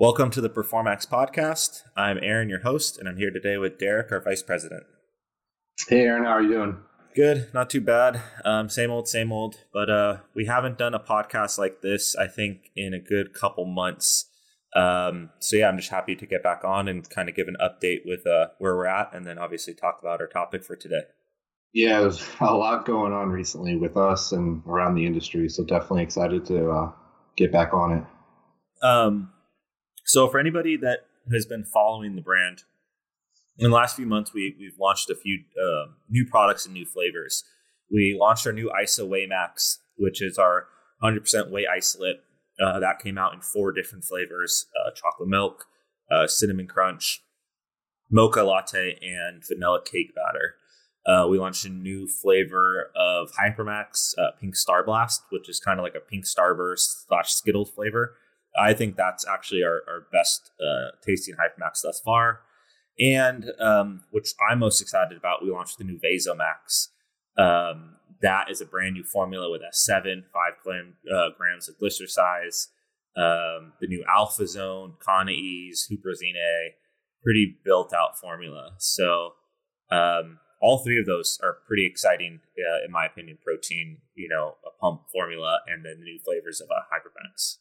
Welcome 0.00 0.30
to 0.30 0.40
the 0.40 0.48
Performax 0.48 1.06
podcast. 1.06 1.82
I'm 1.94 2.18
Aaron, 2.22 2.48
your 2.48 2.60
host, 2.60 2.98
and 2.98 3.06
I'm 3.06 3.18
here 3.18 3.30
today 3.30 3.58
with 3.58 3.78
Derek, 3.78 4.10
our 4.10 4.22
vice 4.22 4.42
president. 4.42 4.84
Hey, 5.90 6.04
Aaron, 6.04 6.24
how 6.24 6.30
are 6.30 6.42
you 6.42 6.48
doing? 6.48 6.78
Good, 7.14 7.52
not 7.52 7.68
too 7.68 7.82
bad. 7.82 8.18
Um, 8.42 8.70
same 8.70 8.90
old, 8.90 9.08
same 9.08 9.30
old. 9.30 9.56
But 9.74 9.90
uh, 9.90 10.16
we 10.34 10.46
haven't 10.46 10.78
done 10.78 10.94
a 10.94 10.98
podcast 10.98 11.58
like 11.58 11.82
this, 11.82 12.16
I 12.16 12.28
think, 12.28 12.70
in 12.74 12.94
a 12.94 12.98
good 12.98 13.34
couple 13.34 13.66
months. 13.66 14.24
Um, 14.74 15.32
so 15.38 15.56
yeah, 15.56 15.68
I'm 15.68 15.76
just 15.76 15.90
happy 15.90 16.16
to 16.16 16.24
get 16.24 16.42
back 16.42 16.64
on 16.64 16.88
and 16.88 17.06
kind 17.10 17.28
of 17.28 17.34
give 17.34 17.48
an 17.48 17.58
update 17.60 18.06
with 18.06 18.26
uh, 18.26 18.46
where 18.56 18.74
we're 18.74 18.86
at, 18.86 19.14
and 19.14 19.26
then 19.26 19.36
obviously 19.36 19.74
talk 19.74 19.98
about 20.00 20.22
our 20.22 20.28
topic 20.28 20.64
for 20.64 20.76
today. 20.76 21.02
Yeah, 21.74 22.00
there's 22.00 22.26
a 22.40 22.54
lot 22.54 22.86
going 22.86 23.12
on 23.12 23.28
recently 23.28 23.76
with 23.76 23.98
us 23.98 24.32
and 24.32 24.62
around 24.66 24.94
the 24.94 25.04
industry, 25.04 25.50
so 25.50 25.62
definitely 25.62 26.04
excited 26.04 26.46
to 26.46 26.70
uh, 26.70 26.92
get 27.36 27.52
back 27.52 27.74
on 27.74 27.98
it. 27.98 28.04
Um, 28.82 29.32
so 30.10 30.28
for 30.28 30.40
anybody 30.40 30.76
that 30.76 31.06
has 31.32 31.46
been 31.46 31.64
following 31.64 32.16
the 32.16 32.22
brand, 32.22 32.64
in 33.58 33.70
the 33.70 33.76
last 33.76 33.94
few 33.94 34.06
months, 34.06 34.32
we, 34.34 34.56
we've 34.58 34.78
launched 34.78 35.08
a 35.08 35.14
few 35.14 35.40
uh, 35.56 35.92
new 36.08 36.26
products 36.26 36.64
and 36.64 36.74
new 36.74 36.84
flavors. 36.84 37.44
We 37.92 38.16
launched 38.18 38.46
our 38.46 38.52
new 38.52 38.72
ISO 38.82 39.06
Whey 39.06 39.26
Max, 39.26 39.78
which 39.96 40.20
is 40.20 40.36
our 40.36 40.66
100% 41.02 41.50
whey 41.50 41.66
isolate. 41.72 42.16
Uh, 42.60 42.80
that 42.80 42.98
came 42.98 43.18
out 43.18 43.34
in 43.34 43.40
four 43.40 43.70
different 43.70 44.04
flavors 44.04 44.66
uh, 44.76 44.90
chocolate 44.94 45.28
milk, 45.28 45.66
uh, 46.10 46.26
cinnamon 46.26 46.66
crunch, 46.66 47.22
mocha 48.10 48.42
latte, 48.42 48.98
and 49.00 49.42
vanilla 49.46 49.80
cake 49.84 50.12
batter. 50.14 50.56
Uh, 51.06 51.26
we 51.28 51.38
launched 51.38 51.64
a 51.64 51.68
new 51.68 52.06
flavor 52.06 52.90
of 52.96 53.30
Hypermax, 53.32 54.12
uh, 54.18 54.32
Pink 54.40 54.56
Star 54.56 54.84
Blast, 54.84 55.22
which 55.30 55.48
is 55.48 55.60
kind 55.60 55.78
of 55.78 55.84
like 55.84 55.94
a 55.94 56.00
Pink 56.00 56.24
Starburst 56.24 57.06
slash 57.06 57.32
Skittles 57.32 57.70
flavor. 57.70 58.14
I 58.58 58.74
think 58.74 58.96
that's 58.96 59.26
actually 59.26 59.62
our, 59.62 59.82
our 59.88 60.06
best 60.12 60.50
uh, 60.60 60.96
tasting 61.06 61.34
Hypermax 61.34 61.82
thus 61.82 62.00
far. 62.04 62.40
And 62.98 63.46
um, 63.60 64.02
which 64.10 64.34
I'm 64.50 64.58
most 64.58 64.80
excited 64.80 65.16
about, 65.16 65.42
we 65.42 65.50
launched 65.50 65.78
the 65.78 65.84
new 65.84 65.98
Vasomax. 65.98 66.88
Um, 67.38 67.96
that 68.20 68.50
is 68.50 68.60
a 68.60 68.66
brand 68.66 68.94
new 68.94 69.04
formula 69.04 69.50
with 69.50 69.62
a 69.62 69.72
seven, 69.72 70.24
five 70.32 70.54
gram, 70.62 70.94
uh, 71.10 71.30
grams 71.38 71.68
of 71.68 71.76
size. 72.10 72.68
Um, 73.16 73.72
the 73.80 73.88
new 73.88 74.04
AlphaSize, 74.14 75.00
Kana 75.04 75.32
Ease, 75.32 75.88
Huperzine, 75.90 76.70
pretty 77.22 77.56
built 77.64 77.92
out 77.94 78.18
formula. 78.20 78.72
So 78.78 79.32
um, 79.90 80.38
all 80.60 80.78
three 80.78 80.98
of 80.98 81.06
those 81.06 81.38
are 81.42 81.58
pretty 81.66 81.86
exciting, 81.86 82.40
uh, 82.58 82.84
in 82.84 82.92
my 82.92 83.06
opinion. 83.06 83.38
Protein, 83.44 83.98
you 84.14 84.28
know, 84.28 84.56
a 84.64 84.70
pump 84.80 85.02
formula, 85.12 85.60
and 85.66 85.84
then 85.84 85.98
the 85.98 86.04
new 86.04 86.18
flavors 86.24 86.60
of 86.60 86.68
a 86.70 86.94
Hypermax. 86.94 87.56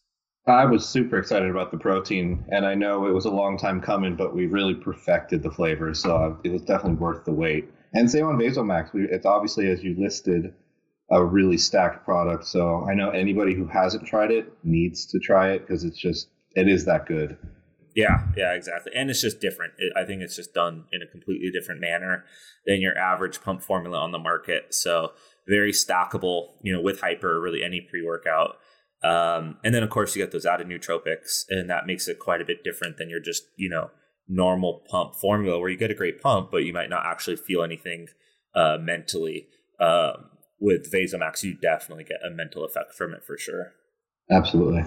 I 0.48 0.66
was 0.66 0.88
super 0.88 1.18
excited 1.18 1.50
about 1.50 1.72
the 1.72 1.78
protein, 1.78 2.46
and 2.50 2.66
I 2.66 2.74
know 2.74 3.08
it 3.08 3.14
was 3.14 3.26
a 3.26 3.32
long 3.32 3.58
time 3.58 3.82
coming, 3.82 4.16
but 4.16 4.34
we 4.34 4.48
really 4.48 4.74
perfected 4.74 5.44
the 5.44 5.52
flavor, 5.52 5.94
so 5.94 6.40
it 6.44 6.50
was 6.50 6.64
definitely 6.64 6.98
worth 6.98 7.26
the 7.26 7.34
wait. 7.34 7.70
And 7.94 8.10
same 8.10 8.26
on 8.26 8.38
Vasomax. 8.38 8.94
We, 8.94 9.04
it's 9.04 9.26
obviously, 9.26 9.70
as 9.70 9.84
you 9.84 9.96
listed, 9.98 10.54
a 11.12 11.24
really 11.24 11.58
stacked 11.58 12.06
product. 12.06 12.46
So 12.46 12.86
I 12.90 12.94
know 12.94 13.10
anybody 13.10 13.54
who 13.54 13.68
hasn't 13.68 14.06
tried 14.06 14.32
it 14.32 14.52
needs 14.64 15.06
to 15.08 15.20
try 15.20 15.52
it 15.52 15.68
because 15.68 15.84
it's 15.84 16.00
just 16.00 16.30
it 16.56 16.68
is 16.68 16.86
that 16.86 17.06
good. 17.06 17.38
Yeah, 17.96 18.28
yeah, 18.38 18.54
exactly. 18.54 18.92
And 18.96 19.10
it's 19.10 19.22
just 19.22 19.42
different. 19.42 19.74
It, 19.78 19.92
I 19.98 20.06
think 20.06 20.22
it's 20.22 20.36
just 20.36 20.54
done 20.54 20.86
in 20.92 21.02
a 21.02 21.08
completely 21.08 21.50
different 21.52 21.82
manner 21.82 22.26
than 22.66 22.82
your 22.82 22.98
average 22.98 23.42
pump 23.42 23.64
formula 23.64 23.98
on 23.98 24.12
the 24.12 24.20
market. 24.20 24.74
So 24.74 25.14
very 25.48 25.72
stackable, 25.72 26.50
you 26.62 26.72
know, 26.72 26.82
with 26.82 27.02
hyper, 27.02 27.42
really 27.42 27.64
any 27.64 27.82
pre 27.82 28.04
workout. 28.04 28.58
Um, 29.04 29.58
and 29.64 29.74
then 29.74 29.84
of 29.84 29.90
course 29.90 30.16
you 30.16 30.22
get 30.22 30.32
those 30.32 30.46
added 30.46 30.68
nootropics, 30.68 31.46
and 31.50 31.70
that 31.70 31.86
makes 31.86 32.08
it 32.08 32.20
quite 32.20 32.42
a 32.42 32.46
bit 32.46 32.64
different 32.64 32.98
than 32.98 33.10
your 33.10 33.20
just 33.20 33.44
you 33.56 33.70
know 33.70 33.92
normal 34.28 34.84
pump 34.90 35.16
formula 35.16 35.60
where 35.60 35.70
you 35.70 35.78
get 35.78 35.92
a 35.92 35.96
great 35.96 36.22
pump, 36.22 36.52
but 36.52 36.64
you 36.64 36.74
might 36.74 36.90
not 36.90 37.06
actually 37.06 37.36
feel 37.36 37.64
anything 37.64 38.08
uh, 38.56 38.78
mentally. 38.80 39.48
Um, 39.80 40.30
with 40.60 40.92
Vasomax, 40.92 41.44
you 41.44 41.56
definitely 41.56 42.04
get 42.04 42.20
a 42.26 42.30
mental 42.30 42.66
effect 42.66 42.94
from 42.94 43.14
it 43.14 43.24
for 43.26 43.38
sure. 43.38 43.72
Absolutely. 44.30 44.84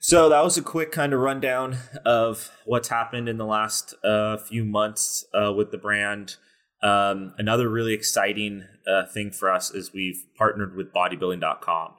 So 0.00 0.28
that 0.28 0.44
was 0.44 0.58
a 0.58 0.62
quick 0.62 0.92
kind 0.92 1.14
of 1.14 1.20
rundown 1.20 1.78
of 2.04 2.50
what's 2.66 2.88
happened 2.88 3.26
in 3.26 3.38
the 3.38 3.46
last 3.46 3.94
uh, 4.04 4.36
few 4.36 4.62
months 4.64 5.24
uh, 5.32 5.50
with 5.50 5.70
the 5.70 5.78
brand. 5.78 6.36
Um, 6.82 7.32
another 7.38 7.70
really 7.70 7.94
exciting 7.94 8.66
uh, 8.86 9.06
thing 9.06 9.30
for 9.30 9.50
us 9.50 9.70
is 9.70 9.94
we've 9.94 10.22
partnered 10.36 10.76
with 10.76 10.92
bodybuilding.com. 10.92 11.94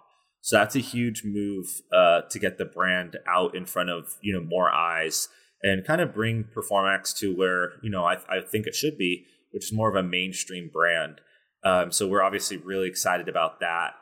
So 0.46 0.58
that's 0.58 0.76
a 0.76 0.80
huge 0.80 1.24
move 1.24 1.82
uh, 1.92 2.22
to 2.30 2.38
get 2.38 2.60
the 2.60 2.66
brand 2.66 3.18
out 3.28 3.56
in 3.56 3.66
front 3.66 3.90
of 3.90 4.16
you 4.22 4.32
know 4.32 4.46
more 4.48 4.70
eyes 4.70 5.28
and 5.64 5.84
kind 5.84 6.02
of 6.02 6.14
bring 6.14 6.44
Performax 6.44 7.18
to 7.18 7.36
where 7.36 7.80
you 7.82 7.90
know 7.90 8.06
I, 8.06 8.18
I 8.30 8.42
think 8.42 8.68
it 8.68 8.76
should 8.76 8.96
be, 8.96 9.26
which 9.50 9.66
is 9.66 9.74
more 9.74 9.90
of 9.90 9.96
a 9.96 10.08
mainstream 10.08 10.70
brand. 10.72 11.20
Um, 11.64 11.92
so 11.92 12.08
we're 12.08 12.22
obviously 12.22 12.58
really 12.58 12.88
excited 12.88 13.28
about 13.28 13.60
that. 13.62 13.94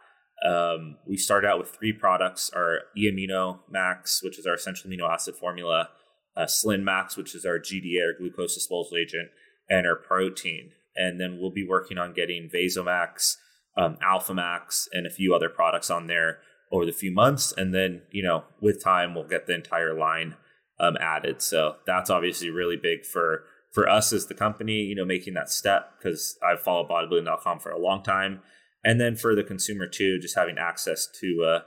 Um, 0.45 0.97
we 1.07 1.15
started 1.15 1.47
out 1.47 1.59
with 1.59 1.69
three 1.69 1.93
products: 1.93 2.51
our 2.53 2.79
E-amino 2.97 3.59
Max, 3.69 4.21
which 4.21 4.37
is 4.37 4.45
our 4.45 4.55
essential 4.55 4.89
amino 4.89 5.09
acid 5.09 5.35
formula, 5.35 5.91
uh, 6.35 6.45
Slin 6.45 6.83
Max, 6.83 7.15
which 7.15 7.33
is 7.35 7.45
our 7.45 7.57
GDA 7.57 8.01
or 8.09 8.19
glucose 8.19 8.55
disposal 8.55 8.97
agent, 8.97 9.29
and 9.69 9.87
our 9.87 9.95
protein. 9.95 10.71
And 10.93 11.21
then 11.21 11.37
we'll 11.39 11.51
be 11.51 11.65
working 11.65 11.97
on 11.97 12.11
getting 12.11 12.49
Vasomax 12.53 13.37
um, 13.77 13.97
Alpha 14.01 14.33
Max, 14.33 14.87
and 14.91 15.05
a 15.05 15.09
few 15.09 15.33
other 15.33 15.49
products 15.49 15.89
on 15.89 16.07
there 16.07 16.39
over 16.71 16.85
the 16.85 16.91
few 16.91 17.11
months. 17.11 17.53
And 17.55 17.73
then, 17.73 18.01
you 18.11 18.23
know, 18.23 18.43
with 18.61 18.83
time, 18.83 19.15
we'll 19.15 19.27
get 19.27 19.47
the 19.47 19.55
entire 19.55 19.97
line 19.97 20.35
um, 20.79 20.97
added. 20.99 21.41
So 21.41 21.75
that's 21.85 22.09
obviously 22.09 22.49
really 22.49 22.77
big 22.77 23.05
for 23.05 23.45
for 23.71 23.89
us 23.89 24.13
as 24.13 24.27
the 24.27 24.35
company, 24.35 24.83
you 24.83 24.93
know, 24.93 25.05
making 25.05 25.33
that 25.33 25.49
step 25.49 25.93
because 25.97 26.37
I've 26.47 26.61
followed 26.61 26.89
bodybuilding.com 26.89 27.59
for 27.59 27.71
a 27.71 27.79
long 27.79 28.03
time. 28.03 28.41
And 28.83 29.01
then 29.01 29.15
for 29.15 29.33
the 29.33 29.43
consumer 29.43 29.87
too, 29.87 30.19
just 30.19 30.35
having 30.35 30.57
access 30.59 31.07
to 31.21 31.43
uh, 31.43 31.59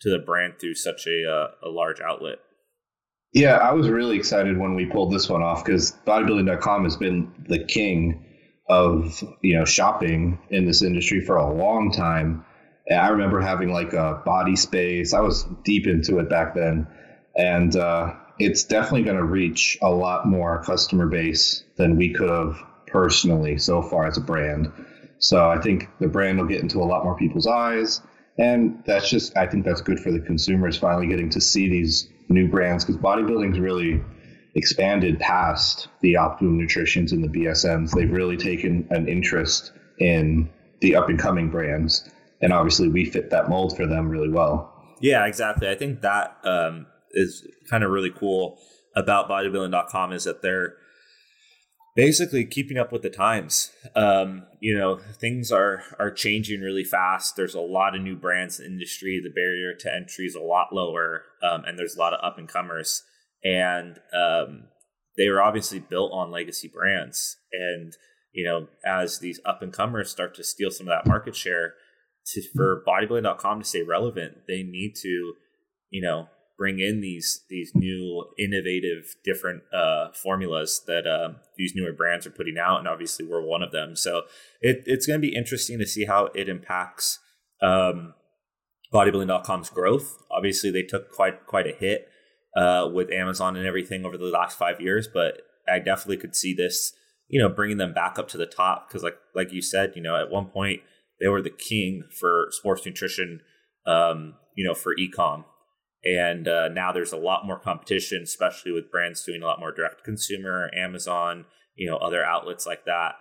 to 0.00 0.10
the 0.10 0.18
brand 0.18 0.54
through 0.60 0.74
such 0.74 1.06
a, 1.06 1.24
uh, 1.30 1.68
a 1.68 1.70
large 1.70 2.00
outlet. 2.00 2.38
Yeah, 3.32 3.56
I 3.56 3.72
was 3.72 3.88
really 3.88 4.16
excited 4.16 4.58
when 4.58 4.74
we 4.74 4.86
pulled 4.86 5.12
this 5.12 5.28
one 5.28 5.42
off 5.42 5.64
because 5.64 5.96
bodybuilding.com 6.06 6.84
has 6.84 6.96
been 6.96 7.32
the 7.48 7.64
king 7.64 8.26
of 8.72 9.22
you 9.42 9.58
know 9.58 9.66
shopping 9.66 10.38
in 10.48 10.64
this 10.64 10.82
industry 10.82 11.20
for 11.20 11.36
a 11.36 11.52
long 11.52 11.92
time. 11.92 12.44
And 12.88 12.98
I 12.98 13.08
remember 13.08 13.40
having 13.40 13.72
like 13.72 13.92
a 13.92 14.22
body 14.24 14.56
space. 14.56 15.12
I 15.12 15.20
was 15.20 15.44
deep 15.62 15.86
into 15.86 16.18
it 16.18 16.28
back 16.28 16.54
then, 16.54 16.86
and 17.36 17.76
uh, 17.76 18.14
it's 18.38 18.64
definitely 18.64 19.02
going 19.02 19.18
to 19.18 19.24
reach 19.24 19.78
a 19.82 19.90
lot 19.90 20.26
more 20.26 20.62
customer 20.64 21.06
base 21.06 21.64
than 21.76 21.96
we 21.96 22.12
could 22.14 22.30
have 22.30 22.56
personally 22.86 23.58
so 23.58 23.82
far 23.82 24.06
as 24.06 24.16
a 24.16 24.20
brand. 24.20 24.72
So 25.18 25.48
I 25.48 25.60
think 25.60 25.88
the 26.00 26.08
brand 26.08 26.38
will 26.38 26.48
get 26.48 26.62
into 26.62 26.78
a 26.78 26.88
lot 26.92 27.04
more 27.04 27.16
people's 27.16 27.46
eyes, 27.46 28.00
and 28.38 28.82
that's 28.86 29.08
just 29.08 29.36
I 29.36 29.46
think 29.46 29.66
that's 29.66 29.82
good 29.82 30.00
for 30.00 30.10
the 30.10 30.20
consumers 30.20 30.78
finally 30.78 31.08
getting 31.08 31.28
to 31.30 31.40
see 31.40 31.68
these 31.68 32.08
new 32.28 32.48
brands 32.48 32.84
because 32.84 33.00
bodybuilding 33.00 33.52
is 33.52 33.60
really 33.60 34.02
expanded 34.54 35.18
past 35.18 35.88
the 36.00 36.16
optimum 36.16 36.58
nutritions 36.58 37.12
and 37.12 37.24
the 37.24 37.28
BSNs. 37.28 37.92
They've 37.92 38.10
really 38.10 38.36
taken 38.36 38.86
an 38.90 39.08
interest 39.08 39.72
in 39.98 40.50
the 40.80 40.96
up 40.96 41.08
and 41.08 41.18
coming 41.18 41.48
brands. 41.48 42.08
And 42.40 42.52
obviously, 42.52 42.88
we 42.88 43.04
fit 43.04 43.30
that 43.30 43.48
mold 43.48 43.76
for 43.76 43.86
them 43.86 44.08
really 44.08 44.28
well. 44.28 44.68
Yeah, 45.00 45.26
exactly. 45.26 45.68
I 45.68 45.74
think 45.74 46.02
that 46.02 46.36
um, 46.44 46.86
is 47.12 47.46
kind 47.70 47.84
of 47.84 47.90
really 47.90 48.10
cool 48.10 48.58
about 48.94 49.28
bodybuilding.com 49.28 50.12
is 50.12 50.24
that 50.24 50.42
they're 50.42 50.74
basically 51.94 52.44
keeping 52.44 52.78
up 52.78 52.92
with 52.92 53.02
the 53.02 53.10
times. 53.10 53.70
Um, 53.94 54.44
you 54.60 54.76
know, 54.76 54.98
things 55.20 55.50
are 55.52 55.82
are 55.98 56.10
changing 56.10 56.60
really 56.60 56.84
fast. 56.84 57.36
There's 57.36 57.54
a 57.54 57.60
lot 57.60 57.94
of 57.94 58.02
new 58.02 58.16
brands 58.16 58.58
in 58.58 58.66
the 58.66 58.72
industry. 58.72 59.20
The 59.22 59.30
barrier 59.30 59.74
to 59.80 59.94
entry 59.94 60.26
is 60.26 60.34
a 60.34 60.40
lot 60.40 60.72
lower, 60.72 61.22
um, 61.42 61.64
and 61.64 61.78
there's 61.78 61.96
a 61.96 62.00
lot 62.00 62.12
of 62.12 62.20
up 62.22 62.38
and 62.38 62.48
comers 62.48 63.02
and 63.44 63.98
um, 64.12 64.64
they 65.16 65.28
were 65.28 65.42
obviously 65.42 65.78
built 65.78 66.12
on 66.12 66.30
legacy 66.30 66.68
brands. 66.68 67.36
And 67.52 67.92
you 68.32 68.44
know, 68.44 68.68
as 68.84 69.18
these 69.18 69.40
up 69.44 69.62
and 69.62 69.72
comers 69.72 70.10
start 70.10 70.34
to 70.36 70.44
steal 70.44 70.70
some 70.70 70.88
of 70.88 70.92
that 70.92 71.06
market 71.08 71.36
share, 71.36 71.74
to 72.26 72.42
for 72.54 72.82
bodybuilding.com 72.86 73.60
to 73.60 73.64
stay 73.66 73.82
relevant, 73.82 74.46
they 74.48 74.62
need 74.62 74.94
to, 75.02 75.34
you 75.90 76.00
know, 76.00 76.28
bring 76.56 76.78
in 76.78 77.00
these 77.00 77.44
these 77.50 77.72
new 77.74 78.24
innovative 78.38 79.16
different 79.24 79.62
uh, 79.72 80.08
formulas 80.12 80.82
that 80.86 81.06
uh, 81.06 81.34
these 81.56 81.72
newer 81.74 81.92
brands 81.92 82.26
are 82.26 82.30
putting 82.30 82.56
out, 82.58 82.78
and 82.78 82.88
obviously 82.88 83.26
we're 83.26 83.44
one 83.44 83.62
of 83.62 83.72
them. 83.72 83.96
So 83.96 84.22
it, 84.60 84.82
it's 84.86 85.06
going 85.06 85.20
to 85.20 85.26
be 85.26 85.34
interesting 85.34 85.78
to 85.78 85.86
see 85.86 86.04
how 86.04 86.26
it 86.34 86.48
impacts 86.48 87.18
um, 87.60 88.14
bodybuilding.com's 88.92 89.70
growth. 89.70 90.18
Obviously, 90.30 90.70
they 90.70 90.82
took 90.82 91.10
quite 91.10 91.46
quite 91.46 91.66
a 91.66 91.72
hit 91.72 92.08
uh, 92.56 92.88
with 92.92 93.10
Amazon 93.10 93.56
and 93.56 93.66
everything 93.66 94.04
over 94.04 94.16
the 94.16 94.24
last 94.24 94.58
five 94.58 94.80
years, 94.80 95.08
but 95.12 95.42
I 95.68 95.78
definitely 95.78 96.18
could 96.18 96.36
see 96.36 96.54
this, 96.54 96.92
you 97.28 97.40
know, 97.40 97.48
bringing 97.48 97.78
them 97.78 97.94
back 97.94 98.18
up 98.18 98.28
to 98.28 98.36
the 98.36 98.46
top 98.46 98.88
because, 98.88 99.02
like 99.02 99.16
like 99.34 99.52
you 99.52 99.62
said, 99.62 99.92
you 99.94 100.02
know, 100.02 100.16
at 100.16 100.30
one 100.30 100.46
point 100.46 100.80
they 101.20 101.28
were 101.28 101.42
the 101.42 101.50
king 101.50 102.02
for 102.18 102.48
sports 102.50 102.84
nutrition, 102.84 103.40
um, 103.86 104.34
you 104.56 104.64
know, 104.64 104.74
for 104.74 104.94
ecom, 104.96 105.44
And 106.04 106.48
uh, 106.48 106.68
now 106.68 106.92
there's 106.92 107.12
a 107.12 107.16
lot 107.16 107.46
more 107.46 107.58
competition, 107.58 108.22
especially 108.22 108.72
with 108.72 108.90
brands 108.90 109.24
doing 109.24 109.42
a 109.42 109.46
lot 109.46 109.60
more 109.60 109.72
direct 109.72 110.04
consumer, 110.04 110.68
Amazon, 110.74 111.46
you 111.76 111.88
know, 111.88 111.96
other 111.96 112.24
outlets 112.24 112.66
like 112.66 112.84
that. 112.86 113.14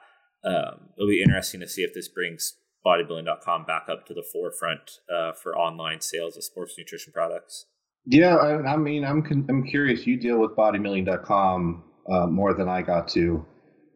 Um, 0.43 0.89
it'll 0.97 1.07
be 1.07 1.21
interesting 1.21 1.59
to 1.59 1.67
see 1.67 1.83
if 1.83 1.93
this 1.93 2.07
brings 2.07 2.55
bodybuilding.com 2.83 3.65
back 3.65 3.83
up 3.87 4.07
to 4.07 4.13
the 4.13 4.25
forefront 4.33 4.99
uh, 5.13 5.33
for 5.33 5.55
online 5.55 6.01
sales 6.01 6.35
of 6.35 6.43
sports 6.43 6.73
nutrition 6.77 7.13
products. 7.13 7.67
Yeah, 8.06 8.36
I, 8.36 8.74
I 8.74 8.77
mean, 8.77 9.06
I'm 9.06 9.24
I'm 9.50 9.63
curious. 9.63 10.07
You 10.07 10.18
deal 10.18 10.39
with 10.39 10.51
bodybuilding.com 10.51 11.83
uh, 12.12 12.27
more 12.27 12.53
than 12.53 12.68
I 12.68 12.81
got 12.81 13.07
to. 13.09 13.45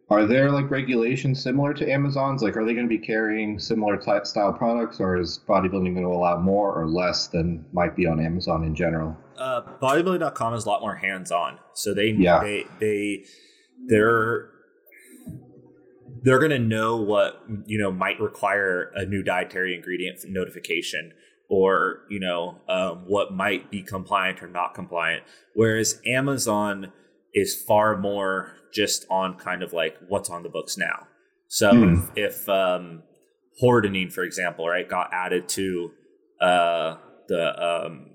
Are 0.10 0.28
there 0.28 0.52
like 0.52 0.70
regulations 0.70 1.42
similar 1.42 1.74
to 1.74 1.92
Amazon's? 1.92 2.44
Like, 2.44 2.56
are 2.56 2.64
they 2.64 2.76
going 2.76 2.86
to 2.86 2.90
be 2.90 3.04
carrying 3.04 3.58
similar 3.58 3.98
type 3.98 4.28
style 4.28 4.54
products, 4.54 5.00
or 5.00 5.20
is 5.20 5.40
bodybuilding 5.48 5.96
going 5.96 6.04
to 6.04 6.12
allow 6.12 6.40
more 6.40 6.80
or 6.80 6.88
less 6.88 7.28
than 7.28 7.66
might 7.74 7.96
be 7.96 8.06
on 8.06 8.24
Amazon 8.24 8.64
in 8.64 8.76
general? 8.76 9.18
Uh, 9.38 9.62
bodybuilding.com 9.82 10.54
is 10.54 10.66
a 10.66 10.70
lot 10.70 10.82
more 10.82 10.96
hands 10.96 11.32
on, 11.32 11.58
so 11.74 11.94
they 11.96 12.10
yeah. 12.10 12.40
they 12.42 12.66
they 12.80 13.26
they're 13.88 14.50
they're 16.22 16.40
going 16.40 16.52
to 16.52 16.60
know 16.60 16.98
what 16.98 17.44
you 17.66 17.80
know 17.80 17.92
might 17.92 18.20
require 18.20 18.92
a 18.96 19.06
new 19.06 19.24
dietary 19.24 19.74
ingredient 19.74 20.20
notification 20.28 21.14
or 21.50 22.02
you 22.10 22.20
know 22.20 22.60
um, 22.68 23.04
what 23.08 23.34
might 23.34 23.72
be 23.72 23.82
compliant 23.82 24.42
or 24.42 24.48
not 24.48 24.74
compliant. 24.74 25.24
Whereas 25.54 26.02
amazon 26.06 26.92
is 27.34 27.56
far 27.56 27.98
more 27.98 28.54
just 28.74 29.06
on 29.10 29.38
kind 29.38 29.64
of 29.64 29.74
like 29.74 29.98
what's 30.08 30.30
on 30.30 30.44
the 30.44 30.50
books 30.50 30.78
now. 30.78 31.08
So 31.48 31.72
mm. 31.72 32.10
if, 32.16 32.42
if 32.42 32.50
um, 32.50 33.04
hordenine 33.62 34.12
for 34.12 34.24
example 34.24 34.68
right 34.68 34.88
got 34.88 35.10
added 35.14 35.48
to 35.50 35.92
uh, 36.42 36.96
the 37.28 37.64
um, 37.64 38.12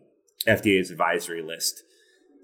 fda's 0.46 0.90
advisory 0.90 1.42
list 1.42 1.82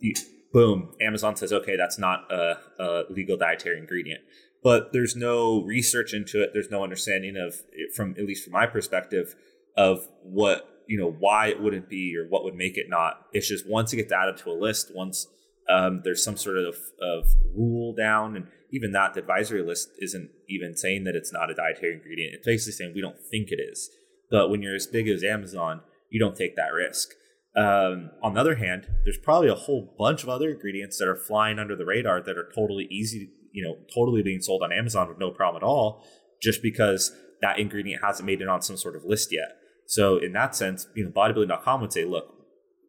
you, 0.01 0.15
boom 0.53 0.95
amazon 1.01 1.37
says 1.37 1.53
okay 1.53 1.77
that's 1.77 1.99
not 1.99 2.31
a, 2.31 2.59
a 2.79 3.03
legal 3.11 3.37
dietary 3.37 3.79
ingredient. 3.79 4.21
But 4.67 4.93
there's 4.93 5.15
no 5.15 5.63
research 5.63 6.13
into 6.13 6.43
it. 6.43 6.51
There's 6.53 6.73
no 6.73 6.83
understanding 6.83 7.37
of 7.37 7.63
from 7.95 8.17
at 8.19 8.25
least 8.27 8.43
from 8.43 8.53
my 8.53 8.67
perspective 8.67 9.37
of 9.77 10.09
what 10.25 10.76
you 10.87 10.99
know 10.99 11.11
why 11.11 11.49
it 11.49 11.61
wouldn't 11.61 11.89
be 11.89 12.17
or 12.17 12.27
what 12.29 12.45
would 12.45 12.55
make 12.55 12.77
it 12.77 12.87
not. 12.89 13.27
It's 13.33 13.49
just 13.49 13.69
once 13.69 13.93
it 13.93 13.97
gets 13.97 14.13
added 14.13 14.37
to 14.39 14.51
a 14.51 14.53
list, 14.53 14.93
once 14.95 15.27
um, 15.69 16.03
there's 16.05 16.23
some 16.23 16.37
sort 16.37 16.59
of, 16.59 16.77
of 17.01 17.27
rule 17.55 17.95
down, 17.95 18.37
and 18.37 18.47
even 18.73 18.93
that 18.93 19.15
the 19.15 19.21
advisory 19.21 19.63
list 19.63 19.91
isn't 19.99 20.31
even 20.49 20.77
saying 20.77 21.05
that 21.05 21.17
it's 21.17 21.33
not 21.33 21.51
a 21.51 21.55
dietary 21.55 21.95
ingredient. 21.95 22.35
It's 22.35 22.47
basically 22.47 22.73
saying 22.73 22.93
we 22.95 23.01
don't 23.01 23.21
think 23.31 23.51
it 23.51 23.61
is. 23.61 23.91
But 24.31 24.51
when 24.51 24.63
you're 24.63 24.75
as 24.75 24.87
big 24.87 25.09
as 25.09 25.25
Amazon, 25.25 25.81
you 26.11 26.21
don't 26.21 26.37
take 26.37 26.57
that 26.57 26.73
risk. 26.73 27.11
Um, 27.57 28.11
on 28.23 28.35
the 28.35 28.41
other 28.41 28.57
hand, 28.57 28.87
there's 29.05 29.19
probably 29.19 29.49
a 29.49 29.55
whole 29.55 29.95
bunch 29.99 30.23
of 30.23 30.29
other 30.29 30.51
ingredients 30.51 30.99
that 30.99 31.09
are 31.09 31.17
flying 31.17 31.59
under 31.59 31.75
the 31.75 31.87
radar 31.87 32.21
that 32.21 32.37
are 32.37 32.51
totally 32.55 32.87
easy, 32.91 33.31
you 33.53 33.65
know, 33.65 33.77
totally 33.95 34.23
being 34.23 34.43
sold 34.43 34.63
on 34.63 34.73
Amazon 34.73 35.09
with 35.09 35.19
no 35.19 35.31
problem 35.31 35.63
at 35.63 35.67
all, 35.67 36.05
just 36.43 36.63
because 36.63 37.13
that 37.41 37.59
ingredient 37.59 38.05
hasn't 38.05 38.27
made 38.27 38.43
it 38.43 38.49
on 38.49 38.63
some 38.63 38.77
sort 38.77 38.95
of 38.95 39.05
list 39.05 39.33
yet. 39.33 39.57
So 39.87 40.19
in 40.19 40.33
that 40.33 40.55
sense, 40.57 40.87
you 40.95 41.05
know, 41.05 41.11
bodybuilding.com 41.11 41.81
would 41.81 41.93
say, 41.93 42.05
look, 42.05 42.35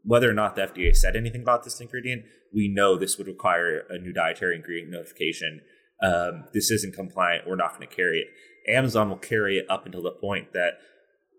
whether 0.03 0.29
or 0.29 0.33
not 0.33 0.55
the 0.55 0.61
FDA 0.63 0.95
said 0.95 1.15
anything 1.15 1.41
about 1.41 1.63
this 1.63 1.79
ingredient, 1.79 2.23
we 2.53 2.67
know 2.67 2.97
this 2.97 3.17
would 3.17 3.27
require 3.27 3.83
a 3.89 3.97
new 3.97 4.13
dietary 4.13 4.55
ingredient 4.55 4.91
notification. 4.91 5.61
Um, 6.01 6.45
this 6.53 6.71
isn't 6.71 6.95
compliant. 6.95 7.47
We're 7.47 7.55
not 7.55 7.75
going 7.75 7.87
to 7.87 7.93
carry 7.93 8.19
it. 8.19 8.27
Amazon 8.71 9.09
will 9.09 9.17
carry 9.17 9.57
it 9.57 9.65
up 9.69 9.85
until 9.85 10.01
the 10.01 10.11
point 10.11 10.53
that 10.53 10.79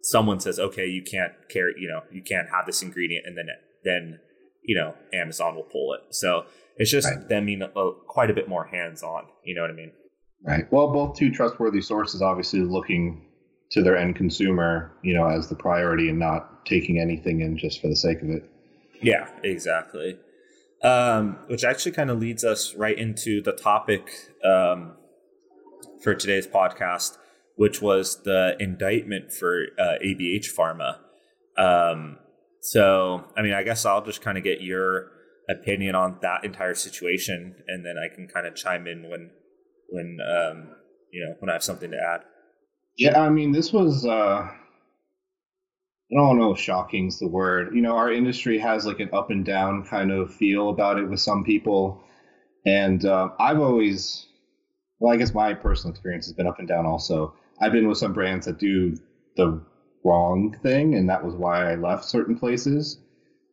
someone 0.03 0.41
says, 0.41 0.59
okay, 0.59 0.87
you 0.87 1.03
can't 1.03 1.33
carry, 1.49 1.75
you 1.79 1.89
know, 1.89 2.03
you 2.13 2.23
can't 2.23 2.49
have 2.51 2.67
this 2.67 2.83
ingredient, 2.83 3.27
and 3.27 3.37
then 3.37 3.47
then 3.85 4.19
you 4.65 4.77
know 4.77 4.95
Amazon 5.13 5.57
will 5.57 5.65
pull 5.65 5.95
it. 5.95 6.15
So 6.15 6.45
it's 6.77 6.91
just 6.91 7.09
right. 7.09 7.29
them 7.29 7.47
being 7.47 7.63
a, 7.63 7.91
quite 8.07 8.31
a 8.31 8.35
bit 8.35 8.49
more 8.49 8.67
hands 8.67 9.03
on. 9.03 9.25
You 9.45 9.55
know 9.55 9.63
what 9.63 9.71
I 9.71 9.75
mean? 9.75 9.93
Right. 10.43 10.73
Well, 10.73 10.93
both 10.93 11.17
two 11.17 11.31
trustworthy 11.31 11.81
sources, 11.81 12.23
obviously 12.23 12.61
looking 12.61 13.28
to 13.71 13.83
their 13.83 13.97
end 13.97 14.17
consumer, 14.17 14.93
you 15.03 15.15
know, 15.15 15.27
as 15.27 15.49
the 15.49 15.55
priority 15.55 16.09
and 16.09 16.19
not 16.19 16.65
taking 16.65 16.99
anything 16.99 17.41
in 17.41 17.59
just 17.59 17.81
for 17.81 17.89
the 17.89 17.97
sake 17.97 18.23
of 18.23 18.31
it. 18.31 18.51
Yeah, 19.03 19.29
exactly. 19.43 20.19
Um, 20.83 21.39
which 21.49 21.65
actually 21.65 21.93
kind 21.93 22.11
of 22.11 22.19
leads 22.19 22.45
us 22.45 22.75
right 22.75 22.97
into 22.97 23.43
the 23.43 23.53
topic 23.53 24.11
um, 24.45 24.97
for 26.03 26.15
today's 26.15 26.47
podcast, 26.47 27.19
which 27.57 27.83
was 27.83 28.23
the 28.23 28.57
indictment 28.61 29.33
for 29.33 29.67
uh, 29.79 29.95
ABH 30.05 30.47
Pharma. 30.57 30.99
Um, 31.57 32.19
so, 32.61 33.25
I 33.37 33.43
mean, 33.43 33.53
I 33.53 33.65
guess 33.65 33.85
I'll 33.85 34.05
just 34.05 34.23
kind 34.23 34.39
of 34.39 34.45
get 34.45 34.61
your 34.61 35.11
opinion 35.49 35.95
on 35.95 36.19
that 36.23 36.45
entire 36.45 36.75
situation, 36.75 37.57
and 37.67 37.85
then 37.85 37.97
I 37.99 38.15
can 38.15 38.29
kind 38.29 38.47
of 38.47 38.55
chime 38.55 38.87
in 38.87 39.09
when, 39.09 39.31
when 39.89 40.19
um, 40.21 40.77
you 41.11 41.25
know, 41.25 41.35
when 41.41 41.51
I 41.51 41.55
have 41.55 41.65
something 41.65 41.91
to 41.91 41.97
add. 41.97 42.21
Yeah, 42.99 43.21
I 43.23 43.31
mean, 43.31 43.53
this 43.53 43.73
was. 43.73 44.05
Uh, 44.05 44.51
I 46.11 46.15
don't 46.15 46.39
know 46.39 46.53
if 46.53 46.59
shocking's 46.59 47.19
the 47.21 47.29
word. 47.29 47.75
You 47.75 47.81
know, 47.81 47.97
our 47.97 48.13
industry 48.13 48.59
has 48.59 48.87
like 48.87 48.99
an 49.01 49.11
up 49.13 49.31
and 49.31 49.45
down 49.45 49.85
kind 49.85 50.11
of 50.11 50.35
feel 50.35 50.71
about 50.71 50.99
it 50.99 51.09
with 51.09 51.21
some 51.21 51.45
people, 51.45 52.03
and 52.67 53.05
uh, 53.05 53.29
I've 53.39 53.61
always, 53.61 54.27
well, 54.99 55.13
I 55.15 55.17
guess 55.17 55.33
my 55.33 55.55
personal 55.55 55.93
experience 55.93 56.27
has 56.27 56.35
been 56.35 56.47
up 56.49 56.59
and 56.59 56.67
down. 56.67 56.87
Also, 56.87 57.35
I've 57.61 57.73
been 57.73 57.87
with 57.87 57.99
some 57.99 58.13
brands 58.13 58.47
that 58.47 58.59
do 58.59 58.97
the 59.37 59.63
wrong 60.05 60.57
thing, 60.63 60.95
and 60.97 61.09
that 61.09 61.25
was 61.25 61.35
why 61.35 61.71
I 61.71 61.77
left 61.77 62.05
certain 62.05 62.37
places. 62.39 62.99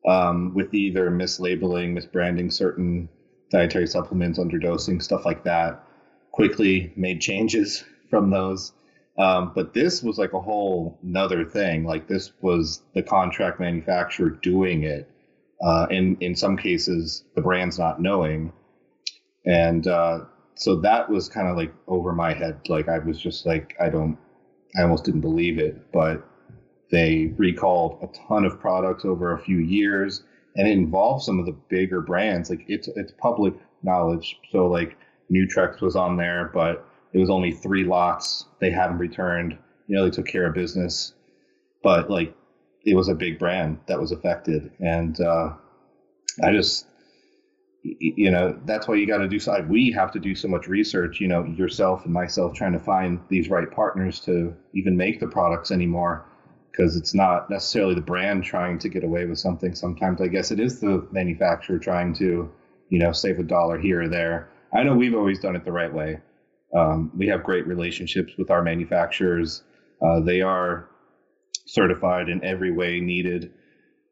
Um, 0.07 0.53
with 0.53 0.71
either 0.73 1.09
mislabeling, 1.09 1.97
misbranding 1.97 2.53
certain 2.53 3.09
dietary 3.51 3.87
supplements, 3.87 4.37
underdosing, 4.37 5.01
stuff 5.01 5.25
like 5.25 5.43
that. 5.45 5.83
Quickly 6.31 6.93
made 6.95 7.21
changes 7.21 7.83
from 8.09 8.29
those 8.29 8.71
um, 9.17 9.53
but 9.55 9.73
this 9.73 10.03
was 10.03 10.17
like 10.17 10.33
a 10.33 10.41
whole 10.41 10.99
another 11.03 11.45
thing. 11.45 11.85
Like 11.85 12.07
this 12.07 12.33
was 12.41 12.81
the 12.93 13.03
contract 13.03 13.59
manufacturer 13.59 14.29
doing 14.29 14.83
it. 14.83 15.09
Uh, 15.63 15.87
in 15.89 16.17
in 16.19 16.35
some 16.35 16.57
cases, 16.57 17.23
the 17.35 17.41
brand's 17.41 17.79
not 17.79 18.01
knowing, 18.01 18.51
and 19.45 19.87
uh, 19.87 20.19
so 20.55 20.75
that 20.77 21.09
was 21.09 21.29
kind 21.29 21.47
of 21.47 21.55
like 21.55 21.73
over 21.87 22.13
my 22.13 22.33
head. 22.33 22.59
Like 22.67 22.89
I 22.89 22.99
was 22.99 23.19
just 23.19 23.45
like, 23.45 23.75
I 23.79 23.89
don't, 23.89 24.17
I 24.77 24.81
almost 24.81 25.05
didn't 25.05 25.21
believe 25.21 25.59
it. 25.59 25.91
But 25.93 26.27
they 26.91 27.33
recalled 27.37 27.99
a 28.01 28.27
ton 28.27 28.43
of 28.43 28.59
products 28.59 29.05
over 29.05 29.33
a 29.33 29.39
few 29.39 29.57
years, 29.59 30.23
and 30.55 30.67
it 30.67 30.71
involved 30.71 31.23
some 31.23 31.39
of 31.39 31.45
the 31.45 31.55
bigger 31.69 32.01
brands. 32.01 32.49
Like 32.49 32.65
it's 32.67 32.89
it's 32.89 33.13
public 33.17 33.53
knowledge. 33.81 34.37
So 34.51 34.67
like 34.67 34.97
Nutrex 35.31 35.81
was 35.81 35.95
on 35.95 36.17
there, 36.17 36.51
but 36.53 36.85
it 37.15 37.19
was 37.19 37.29
only 37.29 37.53
three 37.53 37.85
lots. 37.85 38.45
They 38.59 38.69
haven't 38.69 38.97
returned. 38.97 39.57
You 39.87 39.95
know, 39.95 40.03
they 40.03 40.11
took 40.11 40.27
care 40.27 40.45
of 40.47 40.53
business, 40.53 41.13
but 41.81 42.09
like 42.09 42.35
it 42.85 42.93
was 42.93 43.07
a 43.07 43.15
big 43.15 43.39
brand 43.39 43.79
that 43.87 43.97
was 43.97 44.11
affected, 44.11 44.69
and 44.81 45.19
uh, 45.21 45.53
I 46.43 46.51
just, 46.51 46.87
you 47.83 48.29
know, 48.29 48.59
that's 48.65 48.89
why 48.89 48.95
you 48.95 49.07
got 49.07 49.19
to 49.19 49.29
do. 49.29 49.39
So 49.39 49.57
we 49.61 49.91
have 49.91 50.11
to 50.11 50.19
do 50.19 50.35
so 50.35 50.49
much 50.49 50.67
research. 50.67 51.21
You 51.21 51.29
know, 51.29 51.45
yourself 51.45 52.03
and 52.03 52.13
myself 52.13 52.53
trying 52.53 52.73
to 52.73 52.79
find 52.79 53.21
these 53.29 53.49
right 53.49 53.71
partners 53.71 54.19
to 54.21 54.53
even 54.73 54.97
make 54.97 55.21
the 55.21 55.27
products 55.27 55.71
anymore 55.71 56.25
because 56.69 56.97
it's 56.97 57.13
not 57.13 57.49
necessarily 57.49 57.95
the 57.95 58.01
brand 58.01 58.43
trying 58.43 58.77
to 58.79 58.89
get 58.89 59.05
away 59.05 59.23
with 59.23 59.39
something. 59.39 59.73
Sometimes 59.73 60.19
I 60.19 60.27
guess 60.27 60.51
it 60.51 60.59
is 60.59 60.81
the 60.81 61.07
manufacturer 61.13 61.79
trying 61.79 62.13
to, 62.15 62.51
you 62.89 62.99
know, 62.99 63.13
save 63.13 63.39
a 63.39 63.43
dollar 63.43 63.79
here 63.79 64.01
or 64.01 64.09
there. 64.09 64.49
I 64.73 64.83
know 64.83 64.97
we've 64.97 65.15
always 65.15 65.39
done 65.39 65.55
it 65.55 65.63
the 65.63 65.71
right 65.71 65.93
way. 65.93 66.19
Um, 66.75 67.11
we 67.17 67.27
have 67.27 67.43
great 67.43 67.67
relationships 67.67 68.33
with 68.37 68.49
our 68.49 68.63
manufacturers. 68.63 69.63
Uh, 70.01 70.19
they 70.19 70.41
are 70.41 70.89
certified 71.65 72.29
in 72.29 72.43
every 72.43 72.71
way 72.71 72.99
needed. 72.99 73.51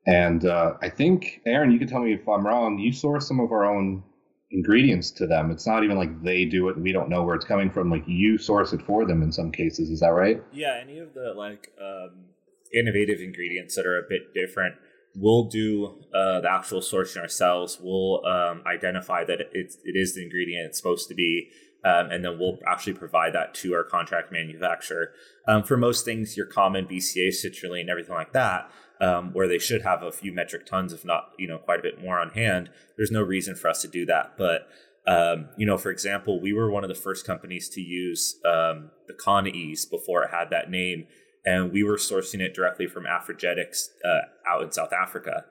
And 0.06 0.46
uh, 0.46 0.74
I 0.82 0.90
think, 0.90 1.42
Aaron, 1.46 1.72
you 1.72 1.80
can 1.80 1.88
tell 1.88 2.02
me 2.02 2.14
if 2.14 2.28
I'm 2.28 2.46
wrong, 2.46 2.78
you 2.80 2.92
source 2.92 3.28
some 3.28 3.40
of 3.40 3.52
our 3.52 3.66
own 3.66 4.04
ingredients 4.52 5.12
to 5.12 5.28
them. 5.28 5.50
It's 5.50 5.66
not 5.66 5.84
even 5.84 5.98
like 5.98 6.24
they 6.24 6.46
do 6.46 6.70
it 6.70 6.76
and 6.76 6.84
we 6.84 6.92
don't 6.92 7.10
know 7.10 7.24
where 7.24 7.36
it's 7.36 7.46
coming 7.46 7.72
from. 7.72 7.90
Like 7.90 8.04
you 8.06 8.38
source 8.38 8.74
it 8.74 8.82
for 8.82 9.06
them 9.06 9.24
in 9.24 9.32
some 9.32 9.52
cases. 9.52 9.90
Is 9.90 10.02
that 10.02 10.10
right? 10.10 10.42
Yeah. 10.52 10.80
Any 10.82 11.00
of 11.00 11.14
the 11.14 11.34
like 11.36 11.70
um, 11.82 12.26
innovative 12.74 13.20
ingredients 13.20 13.76
that 13.76 13.86
are 13.86 13.98
a 13.98 14.04
bit 14.08 14.34
different, 14.34 14.76
we'll 15.16 15.48
do 15.48 16.04
uh, 16.14 16.42
the 16.42 16.52
actual 16.52 16.82
sourcing 16.82 17.18
ourselves. 17.18 17.80
We'll 17.82 18.26
um, 18.26 18.62
identify 18.68 19.24
that 19.26 19.40
it's, 19.54 19.78
it 19.84 19.96
is 19.96 20.16
the 20.16 20.24
ingredient 20.24 20.68
it's 20.68 20.78
supposed 20.78 21.08
to 21.10 21.16
be 21.16 21.50
um, 21.86 22.12
and 22.12 22.24
then 22.24 22.40
we'll 22.40 22.60
actually 22.68 22.94
provide 22.94 23.34
that 23.34 23.54
to 23.56 23.74
our 23.74 23.84
contract 23.84 24.32
manufacturer. 24.32 25.12
Um, 25.48 25.64
for 25.64 25.78
most 25.78 26.06
things, 26.06 26.38
your 26.38 26.46
common 26.46 26.86
BCA, 26.86 27.30
citrulline, 27.30 27.90
everything 27.90 28.16
like 28.16 28.34
that, 28.34 28.72
um, 29.02 29.34
where 29.34 29.48
they 29.48 29.60
should 29.60 29.82
have 29.82 30.02
a 30.02 30.12
few 30.12 30.32
metric 30.32 30.66
tons, 30.66 30.94
if 30.94 31.04
not, 31.04 31.32
you 31.38 31.48
know, 31.48 31.58
quite 31.58 31.80
a 31.80 31.84
bit 31.84 32.02
more 32.02 32.20
on 32.20 32.30
hand. 32.30 32.70
There's 32.96 33.12
no 33.12 33.22
reason 33.22 33.56
for 33.56 33.70
us 33.70 33.82
to 33.82 33.88
do 33.88 34.06
that. 34.06 34.38
But 34.38 34.68
um, 35.06 35.50
you 35.58 35.66
know, 35.66 35.78
for 35.78 35.92
example, 35.92 36.40
we 36.40 36.54
were 36.54 36.72
one 36.72 36.84
of 36.84 36.88
the 36.88 36.96
first 36.96 37.26
companies 37.26 37.68
to 37.70 37.82
use 37.82 38.40
um, 38.46 38.92
the 39.08 39.14
ConEase 39.14 39.90
before 39.90 40.24
it 40.24 40.32
had 40.32 40.50
that 40.52 40.70
name, 40.70 41.08
and 41.46 41.72
we 41.72 41.84
were 41.84 41.98
sourcing 41.98 42.40
it 42.40 42.54
directly 42.54 42.88
from 42.88 43.04
Afrogetics 43.04 43.90
uh, 44.06 44.22
out 44.50 44.64
in 44.64 44.72
South 44.72 44.94
Africa. 44.94 45.46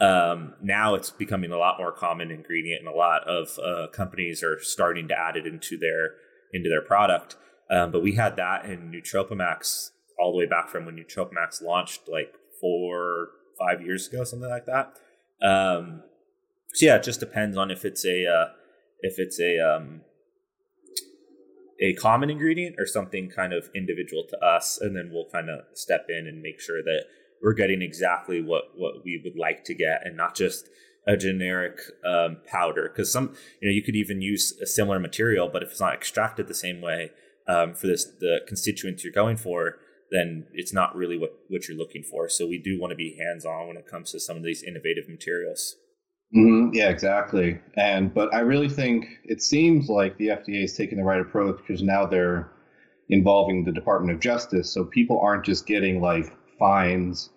Um, 0.00 0.54
now 0.62 0.94
it's 0.94 1.10
becoming 1.10 1.50
a 1.50 1.58
lot 1.58 1.76
more 1.78 1.92
common 1.92 2.30
ingredient, 2.30 2.80
and 2.80 2.88
a 2.88 2.96
lot 2.96 3.26
of 3.26 3.58
uh, 3.58 3.88
companies 3.88 4.42
are 4.42 4.60
starting 4.60 5.08
to 5.08 5.18
add 5.18 5.36
it 5.36 5.46
into 5.46 5.76
their 5.76 6.14
into 6.52 6.68
their 6.68 6.82
product. 6.82 7.36
Um, 7.70 7.90
but 7.90 8.02
we 8.02 8.14
had 8.14 8.36
that 8.36 8.64
in 8.64 8.90
Nootropimax 8.90 9.90
all 10.18 10.32
the 10.32 10.38
way 10.38 10.46
back 10.46 10.68
from 10.68 10.86
when 10.86 10.96
Nootropimax 10.96 11.62
launched, 11.62 12.02
like 12.08 12.34
four 12.60 13.28
five 13.58 13.82
years 13.82 14.08
ago, 14.08 14.24
something 14.24 14.48
like 14.48 14.66
that. 14.66 14.96
Um, 15.42 16.02
so 16.72 16.86
yeah, 16.86 16.96
it 16.96 17.02
just 17.02 17.20
depends 17.20 17.56
on 17.56 17.70
if 17.70 17.84
it's 17.84 18.04
a 18.04 18.26
uh, 18.26 18.48
if 19.00 19.18
it's 19.18 19.40
a 19.40 19.58
um, 19.58 20.02
a 21.80 21.94
common 21.94 22.30
ingredient 22.30 22.76
or 22.78 22.86
something 22.86 23.30
kind 23.30 23.52
of 23.52 23.68
individual 23.74 24.24
to 24.28 24.38
us, 24.44 24.78
and 24.80 24.96
then 24.96 25.10
we'll 25.12 25.28
kind 25.30 25.50
of 25.50 25.60
step 25.74 26.06
in 26.08 26.26
and 26.26 26.40
make 26.40 26.60
sure 26.60 26.82
that 26.82 27.04
we're 27.42 27.54
getting 27.54 27.82
exactly 27.82 28.42
what 28.42 28.64
what 28.76 29.04
we 29.04 29.20
would 29.24 29.38
like 29.38 29.64
to 29.64 29.74
get, 29.74 30.06
and 30.06 30.16
not 30.16 30.34
just 30.34 30.68
a 31.06 31.16
generic 31.16 31.80
um, 32.06 32.36
powder. 32.46 32.88
Because 32.88 33.10
some, 33.10 33.34
you 33.60 33.68
know, 33.68 33.74
you 33.74 33.82
could 33.82 33.96
even 33.96 34.20
use 34.20 34.56
a 34.62 34.66
similar 34.66 34.98
material, 35.00 35.48
but 35.50 35.62
if 35.62 35.70
it's 35.70 35.80
not 35.80 35.94
extracted 35.94 36.46
the 36.46 36.54
same 36.54 36.80
way 36.80 37.10
um, 37.48 37.74
for 37.74 37.86
this 37.86 38.04
the 38.04 38.40
constituents 38.46 39.02
you're 39.02 39.12
going 39.12 39.36
for, 39.36 39.76
then 40.10 40.46
it's 40.52 40.72
not 40.72 40.94
really 40.94 41.18
what 41.18 41.32
what 41.48 41.66
you're 41.66 41.78
looking 41.78 42.02
for. 42.02 42.28
So 42.28 42.46
we 42.46 42.58
do 42.58 42.78
want 42.80 42.90
to 42.90 42.96
be 42.96 43.18
hands 43.18 43.44
on 43.44 43.68
when 43.68 43.76
it 43.76 43.86
comes 43.86 44.12
to 44.12 44.20
some 44.20 44.36
of 44.36 44.42
these 44.42 44.62
innovative 44.62 45.08
materials. 45.08 45.76
Mm-hmm. 46.36 46.74
Yeah, 46.74 46.90
exactly. 46.90 47.58
And 47.74 48.12
but 48.12 48.32
I 48.34 48.40
really 48.40 48.68
think 48.68 49.06
it 49.24 49.40
seems 49.40 49.88
like 49.88 50.18
the 50.18 50.28
FDA 50.28 50.64
is 50.64 50.76
taking 50.76 50.98
the 50.98 51.04
right 51.04 51.20
approach 51.20 51.58
because 51.58 51.82
now 51.82 52.04
they're 52.04 52.52
involving 53.08 53.64
the 53.64 53.72
Department 53.72 54.14
of 54.14 54.20
Justice, 54.20 54.70
so 54.70 54.84
people 54.84 55.18
aren't 55.20 55.44
just 55.44 55.66
getting 55.66 56.02
like 56.02 56.26
fines 56.58 57.30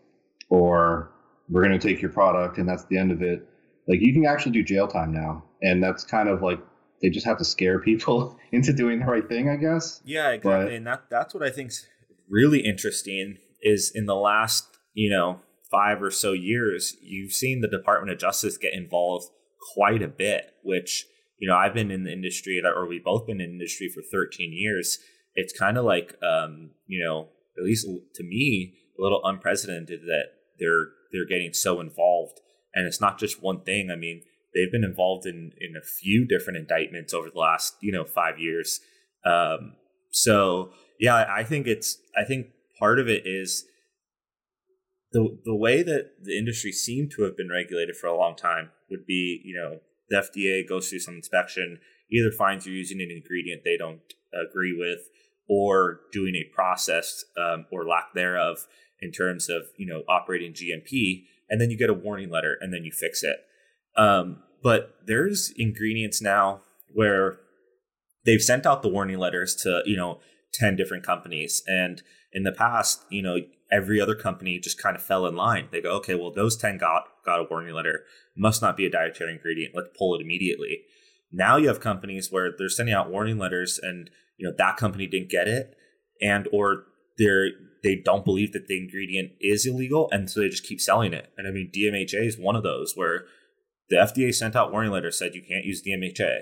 or 0.50 1.12
we're 1.50 1.63
going 1.63 1.78
to 1.78 1.88
take 1.88 2.01
your 2.01 2.12
product 2.12 2.58
and 2.58 2.68
that's 2.68 2.86
the 2.86 2.98
end 2.98 3.12
of 3.12 3.22
it. 3.22 3.48
Like 3.88 4.00
you 4.01 4.13
can 4.13 4.25
actually 4.25 4.54
do 4.54 4.63
jail 4.63 4.88
time 4.88 5.12
now, 5.12 5.44
and 5.62 5.84
that's 5.84 6.04
kind 6.04 6.30
of 6.30 6.42
like 6.42 6.60
they 7.01 7.10
just 7.10 7.25
have 7.25 7.38
to 7.40 7.46
scare 7.46 7.80
people 7.80 8.38
into 8.51 8.72
doing 8.74 9.00
the 9.00 9.06
right 9.06 9.28
thing, 9.28 9.50
I 9.50 9.56
guess. 9.56 10.01
Yeah, 10.06 10.30
exactly. 10.30 10.66
But, 10.66 10.74
and 10.74 10.88
that 10.88 11.04
that's 11.10 11.34
what 11.34 11.44
I 11.44 11.50
think's 11.50 11.86
really 12.30 12.60
interesting 12.60 13.38
is 13.62 13.92
in 13.94 14.06
the 14.06 14.16
last 14.16 14.66
you 14.94 15.10
know 15.10 15.40
five 15.72 16.04
or 16.04 16.12
so 16.12 16.34
years, 16.34 16.98
you've 17.01 17.32
seen 17.32 17.62
the 17.62 17.68
Department 17.68 18.12
of 18.12 18.20
Justice 18.20 18.58
get 18.58 18.74
involved 18.74 19.30
quite 19.74 20.04
a 20.04 20.08
bit, 20.08 20.51
which, 20.63 21.06
you 21.40 21.48
know, 21.48 21.56
I've 21.56 21.74
been 21.74 21.90
in 21.90 22.04
the 22.04 22.12
industry, 22.12 22.62
or 22.63 22.88
we've 22.88 23.04
both 23.04 23.25
been 23.25 23.40
in 23.40 23.48
the 23.48 23.54
industry 23.54 23.90
for 23.90 24.04
13 24.12 24.51
years. 24.54 25.00
It's 25.34 25.58
kind 25.58 25.78
of 25.78 25.86
like, 25.86 26.18
um, 26.22 26.72
you 26.86 27.04
know, 27.04 27.30
at 27.58 27.63
least 27.63 27.88
to 28.16 28.24
me, 28.24 28.75
a 29.01 29.03
little 29.03 29.22
unprecedented 29.24 30.01
that 30.01 30.25
they're 30.60 30.89
they're 31.12 31.27
getting 31.27 31.53
so 31.53 31.79
involved. 31.81 32.39
And 32.74 32.88
it's 32.88 33.01
not 33.01 33.20
just 33.20 33.41
one 33.41 33.62
thing. 33.62 33.89
I 33.91 33.96
mean, 33.96 34.22
they've 34.53 34.72
been 34.72 34.84
involved 34.84 35.25
in 35.25 35.51
in 35.60 35.75
a 35.75 35.86
few 35.86 36.25
different 36.25 36.58
indictments 36.58 37.13
over 37.13 37.29
the 37.29 37.39
last, 37.39 37.75
you 37.81 37.91
know, 37.91 38.05
five 38.05 38.39
years. 38.39 38.79
Um, 39.25 39.74
so 40.12 40.72
yeah, 41.00 41.25
I 41.29 41.43
think 41.43 41.67
it's 41.67 41.98
I 42.15 42.24
think 42.24 42.48
part 42.79 43.00
of 43.00 43.08
it 43.08 43.24
is 43.25 43.65
the 45.12 45.38
the 45.43 45.55
way 45.55 45.84
that 45.84 46.24
the 46.24 46.38
industry 46.38 46.72
seemed 46.72 47.12
to 47.12 47.24
have 47.24 47.36
been 47.36 47.50
regulated 47.50 47.96
for 47.96 48.08
a 48.08 48.17
long 48.17 48.36
time 48.36 48.70
would 48.89 49.05
be, 49.05 49.41
you 49.43 49.55
know, 49.55 49.79
the 50.10 50.17
FDA 50.17 50.67
goes 50.67 50.89
through 50.89 51.00
some 51.00 51.15
inspection, 51.15 51.79
either 52.12 52.31
finds 52.31 52.65
you're 52.65 52.75
using 52.75 53.01
an 53.01 53.10
ingredient 53.10 53.63
they 53.63 53.77
don't 53.77 54.01
agree 54.34 54.75
with, 54.77 55.10
or 55.50 56.01
doing 56.12 56.36
a 56.36 56.53
process 56.53 57.25
um, 57.38 57.65
or 57.72 57.86
lack 57.86 58.13
thereof 58.13 58.67
in 59.01 59.12
terms 59.12 59.50
of 59.50 59.63
you 59.77 59.86
know 59.86 60.03
operating 60.08 60.53
GMP, 60.53 61.24
and 61.50 61.60
then 61.60 61.70
you 61.70 61.77
get 61.77 61.89
a 61.89 61.93
warning 61.93 62.29
letter 62.29 62.58
and 62.62 62.74
then 62.74 62.84
you 62.84 62.91
fix 62.91 63.24
it. 63.24 63.38
Um, 63.98 64.43
but 64.63 64.96
there's 65.05 65.53
ingredients 65.58 66.22
now 66.22 66.62
where 66.93 67.38
they've 68.25 68.41
sent 68.41 68.65
out 68.65 68.84
the 68.84 68.89
warning 68.89 69.17
letters 69.17 69.55
to 69.63 69.81
you 69.86 69.98
know 69.98 70.20
10 70.53 70.75
different 70.75 71.05
companies 71.05 71.63
and 71.65 72.01
in 72.34 72.43
the 72.43 72.51
past 72.51 73.03
you 73.10 73.22
know 73.22 73.38
every 73.72 74.01
other 74.01 74.15
company 74.15 74.60
just 74.60 74.81
kind 74.81 74.96
of 74.96 75.01
fell 75.01 75.25
in 75.25 75.36
line. 75.36 75.70
They 75.72 75.81
go, 75.81 75.91
okay, 75.98 76.15
well, 76.15 76.31
those 76.31 76.58
10 76.58 76.77
got, 76.77 77.05
got 77.25 77.39
a 77.39 77.48
warning 77.50 77.74
letter. 77.74 78.03
Must 78.36 78.62
not 78.62 78.75
be 78.75 78.86
a 78.86 78.89
dietary 78.89 79.31
ingredient. 79.34 79.74
Let's 79.74 79.89
pull 79.98 80.15
it 80.15 80.22
immediately. 80.22 80.81
Now 81.31 81.55
you 81.55 81.70
have 81.70 81.79
companies 81.79 82.31
where 82.31 82.51
they're 82.55 82.70
sending 82.70 82.93
out 82.93 83.10
warning 83.10 83.38
letters 83.38 83.79
and, 83.81 84.10
you 84.38 84.48
know, 84.48 84.53
that 84.58 84.77
company 84.77 85.08
didn't 85.08 85.29
get 85.29 85.48
it 85.48 85.75
and, 86.22 86.48
or 86.51 86.84
they're, 87.17 87.50
they 87.84 87.96
don't 87.96 88.26
believe 88.26 88.54
that 88.54 88.68
the 88.68 88.78
ingredient 88.78 89.32
is 89.40 89.66
illegal. 89.66 90.08
And 90.12 90.30
so 90.30 90.40
they 90.40 90.50
just 90.50 90.66
keep 90.66 90.80
selling 90.80 91.14
it. 91.14 91.32
And 91.38 91.48
I 91.48 91.52
mean, 91.52 91.72
DMHA 91.76 92.26
is 92.26 92.38
one 92.38 92.56
of 92.56 92.64
those 92.64 92.94
where 92.96 93.26
the 93.90 93.98
FDA 93.98 94.34
sent 94.34 94.56
out 94.56 94.72
warning 94.72 94.92
letters, 94.92 95.18
said 95.18 95.36
you 95.36 95.42
can't 95.42 95.66
use 95.66 95.84
DMHA. 95.84 96.42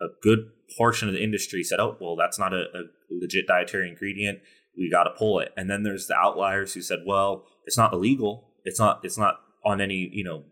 A 0.00 0.06
good 0.22 0.50
portion 0.76 1.08
of 1.08 1.14
the 1.14 1.22
industry 1.22 1.62
said, 1.62 1.80
oh, 1.80 1.96
well, 2.00 2.16
that's 2.16 2.38
not 2.38 2.54
a, 2.54 2.64
a 2.74 2.82
legit 3.10 3.46
dietary 3.46 3.88
ingredient 3.88 4.40
we 4.78 4.88
got 4.88 5.04
to 5.04 5.10
pull 5.10 5.40
it. 5.40 5.52
And 5.56 5.68
then 5.68 5.82
there's 5.82 6.06
the 6.06 6.14
outliers 6.14 6.74
who 6.74 6.82
said, 6.82 7.00
well, 7.04 7.44
it's 7.66 7.76
not 7.76 7.92
illegal. 7.92 8.52
It's 8.64 8.78
not. 8.78 9.00
It's 9.02 9.18
not 9.18 9.40
on 9.64 9.80
any 9.80 10.08
you 10.12 10.24
know 10.24 10.44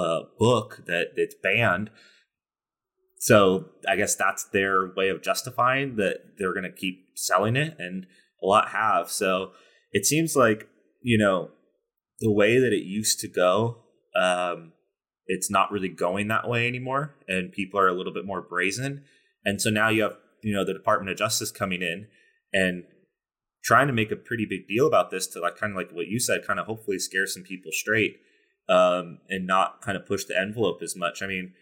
uh, 0.00 0.26
book 0.38 0.82
that 0.86 1.08
it's 1.16 1.34
banned. 1.42 1.90
So 3.18 3.66
I 3.88 3.96
guess 3.96 4.14
that's 4.14 4.44
their 4.44 4.92
way 4.94 5.08
of 5.08 5.22
justifying 5.22 5.96
that 5.96 6.36
they're 6.38 6.52
going 6.52 6.64
to 6.64 6.72
keep 6.72 7.06
selling 7.14 7.56
it, 7.56 7.76
and 7.78 8.06
a 8.42 8.46
lot 8.46 8.68
have. 8.68 9.10
So 9.10 9.52
it 9.92 10.06
seems 10.06 10.34
like 10.36 10.68
you 11.02 11.18
know 11.18 11.50
the 12.20 12.32
way 12.32 12.58
that 12.58 12.72
it 12.72 12.84
used 12.84 13.20
to 13.20 13.28
go. 13.28 13.78
Um, 14.20 14.72
it's 15.26 15.50
not 15.50 15.70
really 15.70 15.88
going 15.88 16.28
that 16.28 16.48
way 16.48 16.66
anymore, 16.66 17.14
and 17.28 17.52
people 17.52 17.78
are 17.78 17.88
a 17.88 17.94
little 17.94 18.12
bit 18.12 18.26
more 18.26 18.42
brazen. 18.42 19.04
And 19.44 19.60
so 19.60 19.70
now 19.70 19.88
you 19.88 20.02
have 20.02 20.16
you 20.42 20.54
know 20.54 20.64
the 20.64 20.74
Department 20.74 21.10
of 21.10 21.16
Justice 21.16 21.50
coming 21.50 21.82
in 21.82 22.08
and 22.52 22.84
trying 23.64 23.86
to 23.86 23.92
make 23.92 24.10
a 24.10 24.16
pretty 24.16 24.46
big 24.48 24.66
deal 24.66 24.86
about 24.86 25.10
this 25.10 25.26
to 25.28 25.40
like 25.40 25.56
kind 25.56 25.72
of 25.72 25.76
like 25.76 25.92
what 25.92 26.08
you 26.08 26.18
said, 26.18 26.46
kind 26.46 26.58
of 26.58 26.66
hopefully 26.66 26.98
scare 26.98 27.26
some 27.26 27.42
people 27.42 27.70
straight 27.72 28.16
um, 28.68 29.18
and 29.28 29.46
not 29.46 29.80
kind 29.82 29.96
of 29.96 30.06
push 30.06 30.24
the 30.24 30.38
envelope 30.38 30.82
as 30.82 30.96
much. 30.96 31.22
I 31.22 31.26
mean, 31.26 31.52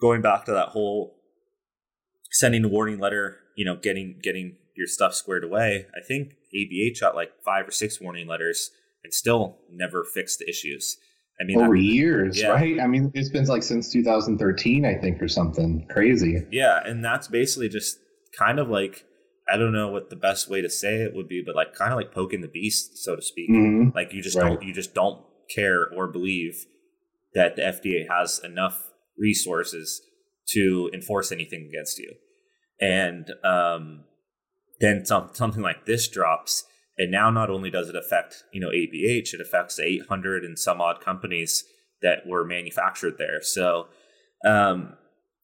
going 0.00 0.22
back 0.22 0.44
to 0.44 0.52
that 0.52 0.68
whole 0.68 1.16
sending 2.30 2.64
a 2.64 2.68
warning 2.68 2.98
letter, 2.98 3.38
you 3.56 3.64
know, 3.64 3.76
getting 3.76 4.18
getting 4.22 4.56
your 4.78 4.86
stuff 4.86 5.12
squared 5.12 5.44
away. 5.44 5.86
I 5.94 6.06
think 6.06 6.34
ABH 6.54 7.00
got 7.00 7.16
like 7.16 7.32
five 7.44 7.66
or 7.66 7.72
six 7.72 8.00
warning 8.00 8.28
letters 8.28 8.70
and 9.02 9.12
still 9.12 9.58
never 9.70 10.04
fixed 10.04 10.38
the 10.38 10.48
issues. 10.48 10.96
I 11.40 11.44
mean, 11.44 11.60
over 11.60 11.74
years, 11.74 12.40
yeah. 12.40 12.48
right? 12.48 12.80
I 12.80 12.86
mean, 12.86 13.12
it's 13.14 13.28
been 13.28 13.44
like 13.44 13.62
since 13.62 13.92
2013, 13.92 14.84
I 14.84 14.94
think, 14.94 15.20
or 15.22 15.28
something 15.28 15.86
crazy. 15.90 16.44
Yeah, 16.50 16.80
and 16.84 17.04
that's 17.04 17.28
basically 17.28 17.68
just 17.68 17.98
kind 18.36 18.58
of 18.58 18.68
like 18.68 19.04
I 19.50 19.56
don't 19.56 19.72
know 19.72 19.88
what 19.88 20.10
the 20.10 20.16
best 20.16 20.50
way 20.50 20.60
to 20.62 20.70
say 20.70 20.96
it 20.96 21.14
would 21.14 21.28
be, 21.28 21.42
but 21.44 21.54
like 21.54 21.74
kind 21.74 21.92
of 21.92 21.96
like 21.96 22.12
poking 22.12 22.40
the 22.40 22.48
beast, 22.48 22.98
so 22.98 23.16
to 23.16 23.22
speak. 23.22 23.50
Mm-hmm. 23.50 23.96
Like 23.96 24.12
you 24.12 24.22
just 24.22 24.36
right. 24.36 24.48
don't 24.48 24.62
you 24.62 24.72
just 24.72 24.94
don't 24.94 25.20
care 25.54 25.86
or 25.96 26.08
believe 26.08 26.66
that 27.34 27.56
the 27.56 27.62
FDA 27.62 28.08
has 28.08 28.40
enough 28.42 28.90
resources 29.16 30.02
to 30.50 30.90
enforce 30.92 31.30
anything 31.30 31.68
against 31.68 31.98
you. 31.98 32.14
And 32.80 33.30
um, 33.44 34.04
then 34.80 35.04
some, 35.04 35.30
something 35.32 35.62
like 35.62 35.86
this 35.86 36.08
drops, 36.08 36.64
and 36.96 37.10
now 37.10 37.30
not 37.30 37.50
only 37.50 37.70
does 37.70 37.88
it 37.88 37.96
affect 37.96 38.44
you 38.52 38.60
know 38.60 38.68
ABH, 38.68 39.34
it 39.34 39.40
affects 39.40 39.78
800 39.78 40.44
and 40.44 40.58
some 40.58 40.80
odd 40.80 41.00
companies 41.00 41.64
that 42.02 42.26
were 42.26 42.44
manufactured 42.44 43.14
there. 43.18 43.42
So 43.42 43.88
um, 44.46 44.94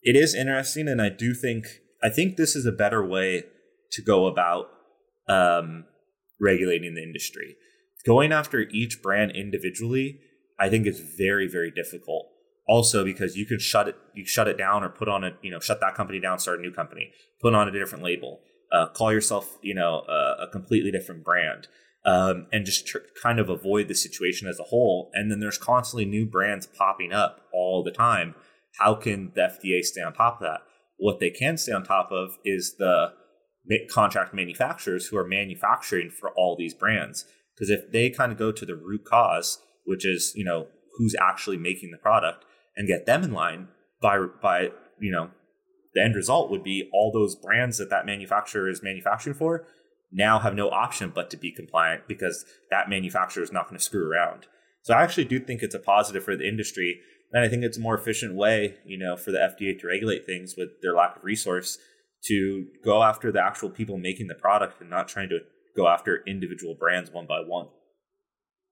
it 0.03 0.17
is 0.17 0.35
interesting, 0.35 0.89
and 0.89 1.01
I 1.01 1.09
do 1.09 1.35
think 1.35 1.67
I 2.03 2.11
think 2.11 2.37
this 2.37 2.55
is 2.55 2.67
a 2.67 2.73
better 2.73 3.05
way 3.05 3.45
to 3.93 4.03
go 4.03 4.27
about 4.27 4.67
um, 5.29 5.85
regulating 6.41 6.95
the 6.95 7.03
industry. 7.03 7.57
Going 8.05 8.33
after 8.33 8.61
each 8.61 9.01
brand 9.03 9.33
individually, 9.35 10.21
I 10.59 10.69
think 10.69 10.87
is 10.87 11.01
very, 11.01 11.49
very 11.49 11.71
difficult. 11.71 12.27
Also, 12.67 13.05
because 13.05 13.37
you 13.37 13.47
can 13.47 13.59
shut 13.59 13.89
it, 13.89 13.97
you 14.15 14.27
shut 14.27 14.49
it 14.49 14.59
down 14.59 14.83
or 14.83 14.89
put 14.89 15.09
on 15.09 15.25
a, 15.25 15.33
you 15.43 15.51
know, 15.51 15.61
shut 15.61 15.81
that 15.81 15.95
company 15.95 16.21
down, 16.21 16.39
start 16.39 16.59
a 16.59 16.63
new 16.63 16.73
company, 16.73 17.11
put 17.41 17.55
on 17.55 17.69
a 17.69 17.73
different 17.73 18.05
label, 18.05 18.41
uh, 18.75 18.89
call 18.89 19.13
yourself, 19.13 19.57
you 19.63 19.75
know, 19.75 20.01
a 20.01 20.49
completely 20.51 20.91
different 20.91 21.25
brand, 21.25 21.69
um, 22.05 22.47
and 22.53 22.67
just 22.67 22.87
tr- 22.87 22.99
kind 23.23 23.39
of 23.39 23.49
avoid 23.49 23.89
the 23.89 23.95
situation 23.95 24.49
as 24.49 24.59
a 24.59 24.65
whole. 24.65 25.11
And 25.15 25.31
then 25.31 25.41
there's 25.41 25.59
constantly 25.59 26.05
new 26.05 26.27
brands 26.27 26.67
popping 26.67 27.13
up 27.13 27.43
all 27.53 27.85
the 27.85 27.93
time. 27.93 28.35
How 28.79 28.95
can 28.95 29.33
the 29.35 29.43
FDA 29.43 29.83
stay 29.83 30.03
on 30.03 30.13
top 30.13 30.41
of 30.41 30.43
that? 30.43 30.61
What 30.97 31.21
they 31.21 31.31
can 31.31 31.57
stay 31.57 31.73
on 31.73 31.85
top 31.85 32.11
of 32.11 32.39
is 32.45 32.77
the 32.79 33.13
contract 33.91 34.35
manufacturers 34.35 35.07
who 35.07 35.17
are 35.17 35.27
manufacturing 35.27 36.11
for 36.11 36.31
all 36.37 36.57
these 36.57 36.75
brands. 36.75 37.25
Because 37.55 37.71
if 37.71 37.91
they 37.93 38.11
kind 38.11 38.33
of 38.33 38.39
go 38.39 38.53
to 38.53 38.67
the 38.67 38.75
root 38.75 39.05
cause, 39.05 39.59
which 39.85 40.05
is 40.05 40.33
you 40.35 40.45
know 40.45 40.67
who's 40.97 41.15
actually 41.21 41.57
making 41.57 41.91
the 41.91 41.99
product, 41.99 42.45
and 42.77 42.89
get 42.89 43.07
them 43.07 43.23
in 43.23 43.33
line 43.33 43.69
by 44.01 44.19
by 44.43 44.71
you 45.01 45.13
know 45.13 45.31
the 45.95 46.03
end 46.03 46.15
result 46.15 46.51
would 46.51 46.65
be 46.65 46.89
all 46.93 47.13
those 47.13 47.37
brands 47.37 47.79
that 47.79 47.91
that 47.91 48.07
manufacturer 48.07 48.69
is 48.69 48.83
manufacturing 48.83 49.37
for 49.37 49.67
now 50.15 50.39
have 50.39 50.55
no 50.55 50.71
option 50.71 51.13
but 51.15 51.29
to 51.31 51.37
be 51.37 51.51
compliant 51.51 52.07
because 52.07 52.45
that 52.71 52.89
manufacturer 52.89 53.43
is 53.43 53.53
not 53.53 53.69
going 53.69 53.79
to 53.79 53.85
screw 53.85 54.11
around. 54.11 54.47
So 54.83 54.95
I 54.95 55.03
actually 55.03 55.25
do 55.25 55.41
think 55.41 55.63
it's 55.63 55.75
a 55.75 55.81
positive 55.81 56.25
for 56.25 56.37
the 56.37 56.47
industry. 56.47 57.01
And 57.33 57.45
I 57.45 57.49
think 57.49 57.65
it's 57.65 57.79
a 57.79 57.81
more 57.81 57.99
efficient 57.99 58.37
way, 58.37 58.77
you 58.87 58.97
know, 58.97 59.17
for 59.17 59.33
the 59.33 59.39
FDA 59.39 59.79
to 59.81 59.87
regulate 59.89 60.25
things 60.25 60.55
with 60.57 60.69
their 60.83 60.95
lack 60.95 61.17
of 61.17 61.25
resource 61.25 61.79
to 62.27 62.67
go 62.85 63.03
after 63.03 63.33
the 63.33 63.43
actual 63.43 63.71
people 63.71 63.99
making 63.99 64.29
the 64.29 64.35
product 64.35 64.81
and 64.81 64.89
not 64.89 65.09
trying 65.09 65.29
to 65.31 65.41
go 65.77 65.89
after 65.89 66.23
individual 66.27 66.77
brands 66.79 67.11
one 67.11 67.27
by 67.27 67.41
one. 67.41 67.67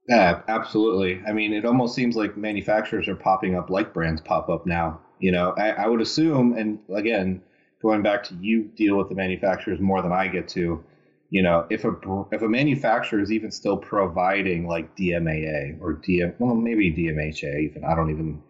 Yeah, 0.08 0.42
absolutely. 0.48 1.22
I 1.26 1.32
mean, 1.32 1.52
it 1.52 1.64
almost 1.64 1.94
seems 1.94 2.16
like 2.16 2.36
manufacturers 2.36 3.08
are 3.08 3.16
popping 3.16 3.56
up 3.56 3.70
like 3.70 3.92
brands 3.92 4.20
pop 4.20 4.48
up 4.48 4.66
now. 4.66 5.00
You 5.22 5.30
know, 5.30 5.54
I, 5.56 5.70
I 5.70 5.86
would 5.86 6.00
assume, 6.00 6.54
and 6.54 6.80
again, 6.92 7.42
going 7.80 8.02
back 8.02 8.24
to 8.24 8.34
you 8.34 8.64
deal 8.76 8.98
with 8.98 9.08
the 9.08 9.14
manufacturers 9.14 9.78
more 9.78 10.02
than 10.02 10.10
I 10.10 10.26
get 10.26 10.48
to. 10.48 10.84
You 11.30 11.42
know, 11.42 11.64
if 11.70 11.84
a 11.84 11.92
if 12.32 12.42
a 12.42 12.48
manufacturer 12.48 13.20
is 13.20 13.30
even 13.30 13.52
still 13.52 13.76
providing 13.76 14.66
like 14.66 14.96
DMAA 14.96 15.80
or 15.80 15.94
DM, 15.94 16.34
well, 16.40 16.56
maybe 16.56 16.92
DMHA 16.92 17.60
even. 17.60 17.84
I 17.84 17.94
don't 17.94 18.10
even. 18.10 18.42